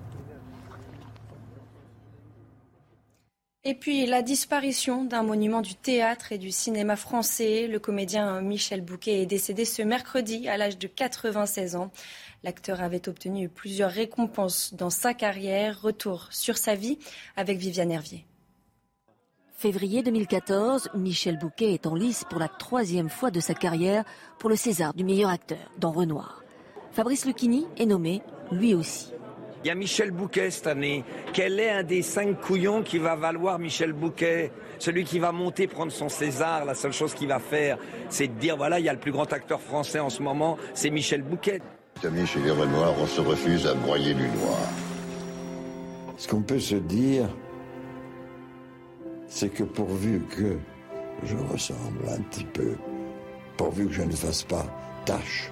Et 3.64 3.74
puis 3.74 4.06
la 4.06 4.22
disparition 4.22 5.04
d'un 5.04 5.22
monument 5.22 5.60
du 5.60 5.74
théâtre 5.74 6.32
et 6.32 6.38
du 6.38 6.50
cinéma 6.50 6.96
français. 6.96 7.66
Le 7.66 7.78
comédien 7.78 8.40
Michel 8.40 8.80
Bouquet 8.80 9.20
est 9.20 9.26
décédé 9.26 9.66
ce 9.66 9.82
mercredi 9.82 10.48
à 10.48 10.56
l'âge 10.56 10.78
de 10.78 10.86
96 10.86 11.76
ans. 11.76 11.92
L'acteur 12.44 12.80
avait 12.80 13.10
obtenu 13.10 13.50
plusieurs 13.50 13.90
récompenses 13.90 14.72
dans 14.72 14.90
sa 14.90 15.12
carrière. 15.12 15.82
Retour 15.82 16.28
sur 16.30 16.56
sa 16.56 16.74
vie 16.74 16.98
avec 17.36 17.58
Viviane 17.58 17.90
Hervier. 17.90 18.24
Février 19.64 20.02
2014, 20.02 20.90
Michel 20.94 21.38
Bouquet 21.38 21.72
est 21.72 21.86
en 21.86 21.94
lice 21.94 22.26
pour 22.28 22.38
la 22.38 22.48
troisième 22.48 23.08
fois 23.08 23.30
de 23.30 23.40
sa 23.40 23.54
carrière 23.54 24.04
pour 24.38 24.50
le 24.50 24.56
César 24.56 24.92
du 24.92 25.04
meilleur 25.04 25.30
acteur 25.30 25.56
dans 25.78 25.90
Renoir. 25.90 26.44
Fabrice 26.92 27.24
Lucchini 27.24 27.66
est 27.78 27.86
nommé 27.86 28.20
lui 28.52 28.74
aussi. 28.74 29.14
Il 29.64 29.68
y 29.68 29.70
a 29.70 29.74
Michel 29.74 30.10
Bouquet 30.10 30.50
cette 30.50 30.66
année. 30.66 31.02
Quel 31.32 31.58
est 31.58 31.70
un 31.70 31.82
des 31.82 32.02
cinq 32.02 32.42
couillons 32.42 32.82
qui 32.82 32.98
va 32.98 33.16
valoir 33.16 33.58
Michel 33.58 33.94
Bouquet? 33.94 34.52
Celui 34.78 35.04
qui 35.04 35.18
va 35.18 35.32
monter 35.32 35.66
prendre 35.66 35.92
son 35.92 36.10
César, 36.10 36.66
la 36.66 36.74
seule 36.74 36.92
chose 36.92 37.14
qu'il 37.14 37.28
va 37.28 37.38
faire, 37.38 37.78
c'est 38.10 38.28
de 38.28 38.38
dire 38.38 38.58
voilà, 38.58 38.78
il 38.80 38.84
y 38.84 38.90
a 38.90 38.92
le 38.92 39.00
plus 39.00 39.12
grand 39.12 39.32
acteur 39.32 39.62
français 39.62 39.98
en 39.98 40.10
ce 40.10 40.22
moment, 40.22 40.58
c'est 40.74 40.90
Michel 40.90 41.22
Bouquet. 41.22 41.62
Amis, 42.04 42.26
chez 42.26 42.40
les 42.40 42.50
Renoirs, 42.50 42.96
on 43.00 43.06
se 43.06 43.22
refuse 43.22 43.66
à 43.66 43.72
broyer 43.72 44.12
du 44.12 44.28
noir. 44.28 44.58
Ce 46.18 46.28
qu'on 46.28 46.42
peut 46.42 46.60
se 46.60 46.74
dire, 46.74 47.30
c'est 49.34 49.48
que 49.48 49.64
pourvu 49.64 50.22
que 50.30 50.56
je 51.24 51.36
ressemble 51.36 52.08
un 52.08 52.22
petit 52.22 52.44
peu, 52.44 52.76
pourvu 53.56 53.88
que 53.88 53.92
je 53.92 54.02
ne 54.02 54.12
fasse 54.12 54.44
pas 54.44 54.64
tâche, 55.04 55.50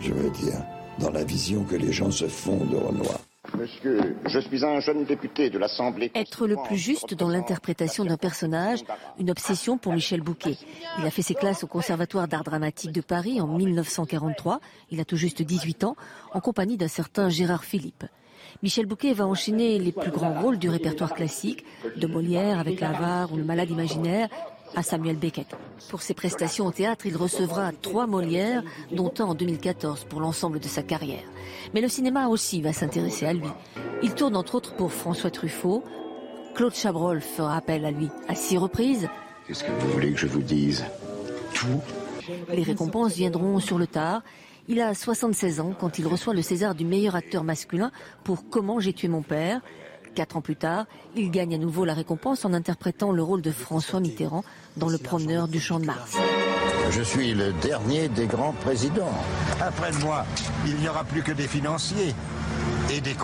je 0.00 0.12
veux 0.12 0.30
dire, 0.30 0.60
dans 0.98 1.12
la 1.12 1.22
vision 1.22 1.62
que 1.62 1.76
les 1.76 1.92
gens 1.92 2.10
se 2.10 2.26
font 2.26 2.64
de 2.64 2.76
Renoir. 2.76 3.20
Monsieur, 3.56 4.16
je 4.26 4.40
suis 4.40 4.64
un 4.64 4.80
jeune 4.80 5.04
député 5.04 5.48
de 5.48 5.58
l'Assemblée. 5.58 6.10
Être 6.16 6.48
le 6.48 6.56
plus 6.66 6.76
juste 6.76 7.14
dans 7.14 7.28
l'interprétation 7.28 8.04
d'un 8.04 8.16
personnage, 8.16 8.80
une 9.20 9.30
obsession 9.30 9.78
pour 9.78 9.92
Michel 9.92 10.20
Bouquet. 10.20 10.56
Il 10.98 11.06
a 11.06 11.10
fait 11.10 11.22
ses 11.22 11.34
classes 11.34 11.62
au 11.62 11.68
Conservatoire 11.68 12.26
d'art 12.26 12.42
dramatique 12.42 12.90
de 12.90 13.00
Paris 13.00 13.40
en 13.40 13.46
1943. 13.46 14.58
Il 14.90 14.98
a 15.00 15.04
tout 15.04 15.16
juste 15.16 15.40
18 15.40 15.84
ans, 15.84 15.94
en 16.34 16.40
compagnie 16.40 16.76
d'un 16.76 16.88
certain 16.88 17.28
Gérard 17.28 17.64
Philippe. 17.64 18.04
Michel 18.62 18.86
Bouquet 18.86 19.12
va 19.12 19.24
enchaîner 19.24 19.78
les 19.78 19.92
plus 19.92 20.10
grands 20.10 20.40
rôles 20.40 20.58
du 20.58 20.68
répertoire 20.68 21.14
classique, 21.14 21.64
de 21.96 22.06
Molière 22.08 22.58
avec 22.58 22.80
l'avare 22.80 23.32
ou 23.32 23.36
le 23.36 23.44
malade 23.44 23.70
imaginaire, 23.70 24.28
à 24.74 24.82
Samuel 24.82 25.16
Beckett. 25.16 25.46
Pour 25.90 26.02
ses 26.02 26.12
prestations 26.12 26.66
au 26.66 26.72
théâtre, 26.72 27.06
il 27.06 27.16
recevra 27.16 27.70
trois 27.82 28.08
Molières, 28.08 28.64
dont 28.90 29.12
un 29.20 29.24
en 29.24 29.34
2014 29.34 30.04
pour 30.04 30.20
l'ensemble 30.20 30.58
de 30.58 30.66
sa 30.66 30.82
carrière. 30.82 31.22
Mais 31.72 31.80
le 31.80 31.88
cinéma 31.88 32.26
aussi 32.26 32.60
va 32.60 32.72
s'intéresser 32.72 33.26
à 33.26 33.32
lui. 33.32 33.48
Il 34.02 34.14
tourne 34.14 34.34
entre 34.34 34.56
autres 34.56 34.74
pour 34.74 34.92
François 34.92 35.30
Truffaut. 35.30 35.84
Claude 36.54 36.74
Chabrol 36.74 37.20
fera 37.20 37.56
appel 37.56 37.84
à 37.84 37.92
lui 37.92 38.08
à 38.26 38.34
six 38.34 38.58
reprises. 38.58 39.08
Qu'est-ce 39.46 39.62
que 39.62 39.70
vous 39.70 39.88
voulez 39.92 40.12
que 40.12 40.18
je 40.18 40.26
vous 40.26 40.42
dise? 40.42 40.84
Tout. 41.54 41.80
Les 42.52 42.62
récompenses 42.62 43.14
viendront 43.14 43.60
sur 43.60 43.78
le 43.78 43.86
tard. 43.86 44.22
Il 44.70 44.82
a 44.82 44.92
76 44.92 45.60
ans 45.60 45.72
quand 45.78 45.98
il 45.98 46.06
reçoit 46.06 46.34
le 46.34 46.42
César 46.42 46.74
du 46.74 46.84
meilleur 46.84 47.16
acteur 47.16 47.42
masculin 47.42 47.90
pour 48.22 48.50
Comment 48.50 48.80
j'ai 48.80 48.92
tué 48.92 49.08
mon 49.08 49.22
père. 49.22 49.62
Quatre 50.14 50.36
ans 50.36 50.42
plus 50.42 50.56
tard, 50.56 50.84
il 51.16 51.30
gagne 51.30 51.54
à 51.54 51.58
nouveau 51.58 51.86
la 51.86 51.94
récompense 51.94 52.44
en 52.44 52.52
interprétant 52.52 53.10
le 53.10 53.22
rôle 53.22 53.40
de 53.40 53.50
François 53.50 54.00
Mitterrand 54.00 54.44
dans 54.76 54.90
Le 54.90 54.98
Promeneur 54.98 55.48
du 55.48 55.58
Champ 55.58 55.80
de 55.80 55.86
Mars. 55.86 56.18
Je 56.90 57.02
suis 57.02 57.32
le 57.32 57.52
dernier 57.62 58.08
des 58.08 58.26
grands 58.26 58.52
présidents. 58.52 59.14
Après 59.58 59.92
moi, 60.04 60.26
il 60.66 60.76
n'y 60.76 60.88
aura 60.88 61.04
plus 61.04 61.22
que 61.22 61.32
des 61.32 61.48
financiers 61.48 62.14
et 62.90 63.00
des 63.00 63.14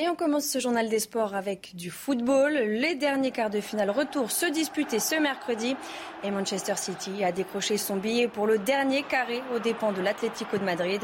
et 0.00 0.08
on 0.08 0.14
commence 0.14 0.46
ce 0.46 0.58
journal 0.58 0.88
des 0.88 0.98
sports 0.98 1.34
avec 1.34 1.76
du 1.76 1.90
football. 1.90 2.54
Les 2.54 2.94
derniers 2.94 3.32
quarts 3.32 3.50
de 3.50 3.60
finale 3.60 3.90
retour 3.90 4.30
se 4.30 4.46
disputer 4.46 4.98
ce 4.98 5.16
mercredi. 5.16 5.76
Et 6.24 6.30
Manchester 6.30 6.76
City 6.76 7.22
a 7.22 7.32
décroché 7.32 7.76
son 7.76 7.96
billet 7.96 8.26
pour 8.26 8.46
le 8.46 8.56
dernier 8.56 9.02
carré 9.02 9.42
aux 9.54 9.58
dépens 9.58 9.92
de 9.92 10.00
l'Atlético 10.00 10.56
de 10.56 10.64
Madrid. 10.64 11.02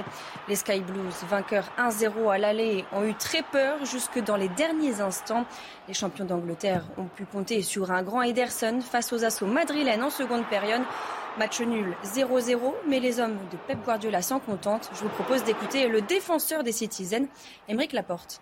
Les 0.49 0.57
Sky 0.57 0.81
Blues, 0.81 1.15
vainqueurs 1.29 1.71
1-0 1.79 2.33
à 2.33 2.39
l'aller, 2.39 2.87
ont 2.93 3.05
eu 3.05 3.13
très 3.13 3.43
peur 3.43 3.85
jusque 3.85 4.19
dans 4.25 4.37
les 4.37 4.49
derniers 4.49 5.03
instants. 5.03 5.45
Les 5.89 5.95
champions 5.95 6.25
d'Angleterre 6.25 6.85
ont 6.97 7.05
pu 7.05 7.27
compter 7.27 7.61
sur 7.61 7.91
un 7.91 8.03
grand 8.03 8.23
Ederson 8.23 8.81
face 8.81 9.13
aux 9.13 9.25
assauts 9.25 9.45
madrilènes 9.45 10.05
en 10.05 10.11
seconde 10.11 10.47
période. 10.47 10.83
Match 11.39 11.61
nul 11.61 11.95
0-0, 12.03 12.73
mais 12.89 13.01
les 13.01 13.21
hommes 13.21 13.37
de 13.53 13.59
Pep 13.69 13.85
Guardiola 13.85 14.23
s'en 14.23 14.39
contentent. 14.39 14.89
Je 14.95 15.01
vous 15.01 15.11
propose 15.11 15.45
d'écouter 15.45 15.87
le 15.87 16.01
défenseur 16.01 16.63
des 16.63 16.73
Citizens, 16.73 17.27
Émeric 17.69 17.93
Laporte. 17.93 18.41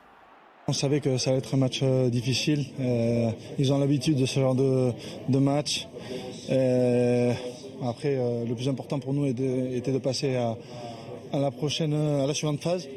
On 0.66 0.72
savait 0.72 1.00
que 1.00 1.18
ça 1.18 1.28
allait 1.28 1.40
être 1.40 1.54
un 1.54 1.58
match 1.58 1.80
euh, 1.82 2.08
difficile. 2.08 2.64
Euh, 2.80 3.30
ils 3.58 3.70
ont 3.74 3.78
l'habitude 3.78 4.16
de 4.16 4.24
ce 4.24 4.40
genre 4.40 4.54
de, 4.54 5.38
match. 5.38 5.86
Euh, 6.48 7.34
Après, 7.82 8.16
le 8.48 8.54
plus 8.54 8.68
important 8.68 8.98
pour 8.98 9.12
nous 9.12 9.26
était 9.26 9.92
de 9.92 9.98
passer 9.98 10.36
à, 10.36 10.56
la 11.34 11.50
prochaine, 11.50 11.92
à 11.92 12.26
la 12.26 12.32
suivante 12.32 12.62
phase. 12.62 12.88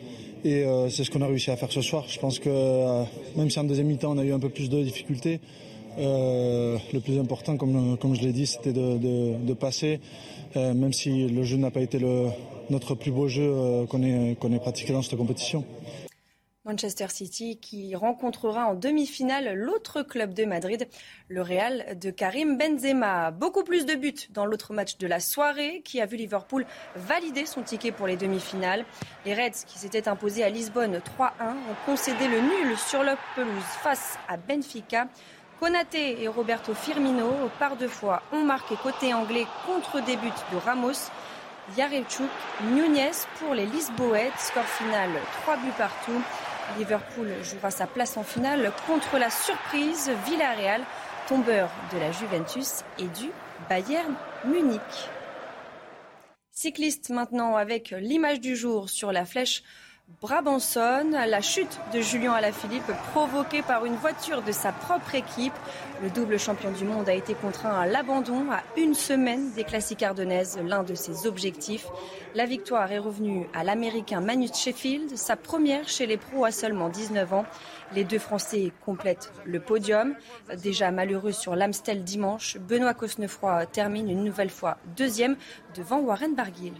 Et 0.45 0.63
c'est 0.89 1.03
ce 1.03 1.11
qu'on 1.11 1.21
a 1.21 1.27
réussi 1.27 1.51
à 1.51 1.57
faire 1.57 1.71
ce 1.71 1.81
soir. 1.81 2.05
Je 2.07 2.19
pense 2.19 2.39
que 2.39 3.03
même 3.35 3.49
si 3.49 3.59
en 3.59 3.65
deuxième 3.65 3.87
mi-temps 3.87 4.13
on 4.13 4.17
a 4.17 4.23
eu 4.23 4.31
un 4.31 4.39
peu 4.39 4.49
plus 4.49 4.69
de 4.69 4.81
difficultés, 4.81 5.41
le 5.97 6.99
plus 6.99 7.19
important, 7.19 7.57
comme, 7.57 8.15
je 8.15 8.21
l'ai 8.21 8.31
dit, 8.31 8.45
c'était 8.45 8.71
de, 8.71 9.53
passer, 9.53 9.99
même 10.55 10.93
si 10.93 11.27
le 11.27 11.43
jeu 11.43 11.57
n'a 11.57 11.71
pas 11.71 11.81
été 11.81 11.99
notre 12.69 12.95
plus 12.95 13.11
beau 13.11 13.27
jeu 13.27 13.51
qu'on 13.89 14.03
ait 14.03 14.59
pratiqué 14.61 14.93
dans 14.93 15.01
cette 15.01 15.17
compétition. 15.17 15.65
Manchester 16.67 17.07
City 17.07 17.57
qui 17.57 17.95
rencontrera 17.95 18.67
en 18.67 18.73
demi-finale 18.73 19.53
l'autre 19.53 20.01
club 20.01 20.33
de 20.33 20.43
Madrid, 20.43 20.87
le 21.29 21.41
Real 21.41 21.97
de 21.97 22.11
Karim 22.11 22.57
Benzema. 22.57 23.31
Beaucoup 23.31 23.63
plus 23.63 23.85
de 23.85 23.95
buts 23.95 24.27
dans 24.31 24.45
l'autre 24.45 24.73
match 24.73 24.97
de 24.97 25.07
la 25.07 25.21
soirée 25.21 25.81
qui 25.85 26.01
a 26.01 26.05
vu 26.05 26.17
Liverpool 26.17 26.65
valider 26.95 27.45
son 27.45 27.63
ticket 27.63 27.93
pour 27.93 28.05
les 28.05 28.17
demi-finales. 28.17 28.85
Les 29.25 29.33
Reds 29.33 29.65
qui 29.65 29.79
s'étaient 29.79 30.09
imposés 30.09 30.43
à 30.43 30.49
Lisbonne 30.49 30.97
3-1 30.97 31.29
ont 31.51 31.85
concédé 31.85 32.27
le 32.27 32.41
nul 32.41 32.77
sur 32.77 33.01
leur 33.01 33.17
pelouse 33.33 33.63
face 33.81 34.19
à 34.27 34.35
Benfica. 34.35 35.07
Konaté 35.61 36.21
et 36.21 36.27
Roberto 36.27 36.73
Firmino, 36.73 37.31
par 37.59 37.77
deux 37.77 37.87
fois, 37.87 38.21
ont 38.33 38.43
marqué 38.43 38.75
côté 38.75 39.13
anglais 39.13 39.47
contre 39.65 40.03
des 40.05 40.17
buts 40.17 40.27
de 40.51 40.57
Ramos. 40.57 41.09
Yarechuk, 41.75 42.29
Nunez 42.71 43.11
pour 43.39 43.53
les 43.53 43.65
Lisboètes. 43.65 44.37
Score 44.37 44.63
final 44.65 45.09
3 45.43 45.57
buts 45.57 45.71
partout. 45.77 46.21
Liverpool 46.77 47.27
jouera 47.43 47.71
sa 47.71 47.87
place 47.87 48.17
en 48.17 48.23
finale 48.23 48.71
contre 48.85 49.17
la 49.17 49.29
surprise 49.29 50.11
Villarreal, 50.25 50.81
tombeur 51.27 51.69
de 51.93 51.99
la 51.99 52.11
Juventus 52.11 52.83
et 52.99 53.05
du 53.05 53.31
Bayern 53.69 54.13
Munich. 54.45 55.09
Cycliste 56.51 57.09
maintenant 57.09 57.55
avec 57.55 57.91
l'image 57.91 58.39
du 58.39 58.55
jour 58.55 58.89
sur 58.89 59.11
la 59.11 59.25
flèche 59.25 59.63
Brabanson, 60.21 61.11
la 61.11 61.41
chute 61.41 61.79
de 61.93 61.99
Julien 61.99 62.31
Alaphilippe 62.31 62.91
provoquée 63.11 63.61
par 63.61 63.83
une 63.85 63.97
voiture 63.97 64.41
de 64.41 64.53
sa 64.53 64.71
propre 64.71 65.13
équipe. 65.13 65.53
Le 66.01 66.09
double 66.09 66.39
champion 66.39 66.71
du 66.71 66.85
monde 66.85 67.09
a 67.09 67.13
été 67.13 67.35
contraint 67.35 67.77
à 67.77 67.85
l'abandon 67.85 68.49
à 68.49 68.63
une 68.77 68.95
semaine 68.95 69.51
des 69.51 69.65
classiques 69.65 70.01
ardennaises, 70.01 70.57
l'un 70.65 70.83
de 70.83 70.95
ses 70.95 71.27
objectifs. 71.27 71.87
La 72.35 72.45
victoire 72.45 72.91
est 72.91 72.97
revenue 72.97 73.47
à 73.53 73.63
l'américain 73.63 74.21
Manu 74.21 74.47
Sheffield, 74.47 75.17
sa 75.17 75.35
première 75.35 75.87
chez 75.89 76.07
les 76.07 76.17
pros 76.17 76.45
à 76.45 76.51
seulement 76.51 76.89
19 76.89 77.33
ans. 77.33 77.45
Les 77.93 78.03
deux 78.05 78.19
Français 78.19 78.71
complètent 78.85 79.31
le 79.45 79.59
podium. 79.59 80.15
Déjà 80.63 80.89
malheureux 80.89 81.33
sur 81.33 81.55
l'Amstel 81.55 82.03
dimanche, 82.03 82.57
Benoît 82.57 82.93
Cosnefroy 82.93 83.67
termine 83.67 84.09
une 84.09 84.23
nouvelle 84.23 84.51
fois 84.51 84.77
deuxième 84.95 85.35
devant 85.75 85.99
Warren 85.99 86.33
Barguil. 86.33 86.73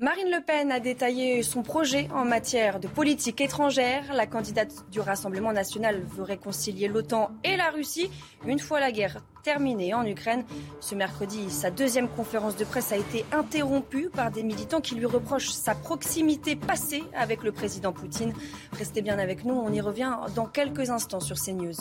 Marine 0.00 0.30
Le 0.30 0.40
Pen 0.40 0.70
a 0.70 0.78
détaillé 0.78 1.42
son 1.42 1.64
projet 1.64 2.06
en 2.14 2.24
matière 2.24 2.78
de 2.78 2.86
politique 2.86 3.40
étrangère. 3.40 4.12
La 4.12 4.28
candidate 4.28 4.88
du 4.92 5.00
Rassemblement 5.00 5.52
national 5.52 6.04
veut 6.04 6.22
réconcilier 6.22 6.86
l'OTAN 6.86 7.32
et 7.42 7.56
la 7.56 7.70
Russie 7.70 8.08
une 8.46 8.60
fois 8.60 8.78
la 8.78 8.92
guerre 8.92 9.24
terminée 9.42 9.94
en 9.94 10.06
Ukraine. 10.06 10.44
Ce 10.78 10.94
mercredi, 10.94 11.50
sa 11.50 11.72
deuxième 11.72 12.08
conférence 12.08 12.54
de 12.54 12.64
presse 12.64 12.92
a 12.92 12.96
été 12.96 13.24
interrompue 13.32 14.08
par 14.08 14.30
des 14.30 14.44
militants 14.44 14.80
qui 14.80 14.94
lui 14.94 15.04
reprochent 15.04 15.50
sa 15.50 15.74
proximité 15.74 16.54
passée 16.54 17.02
avec 17.12 17.42
le 17.42 17.50
président 17.50 17.92
Poutine. 17.92 18.32
Restez 18.74 19.02
bien 19.02 19.18
avec 19.18 19.44
nous, 19.44 19.54
on 19.54 19.72
y 19.72 19.80
revient 19.80 20.16
dans 20.36 20.46
quelques 20.46 20.90
instants 20.90 21.18
sur 21.18 21.34
CNews. 21.36 21.74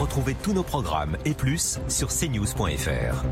Retrouvez 0.00 0.34
tous 0.42 0.52
nos 0.52 0.64
programmes 0.64 1.16
et 1.24 1.34
plus 1.34 1.78
sur 1.88 2.08
cnews.fr. 2.08 3.24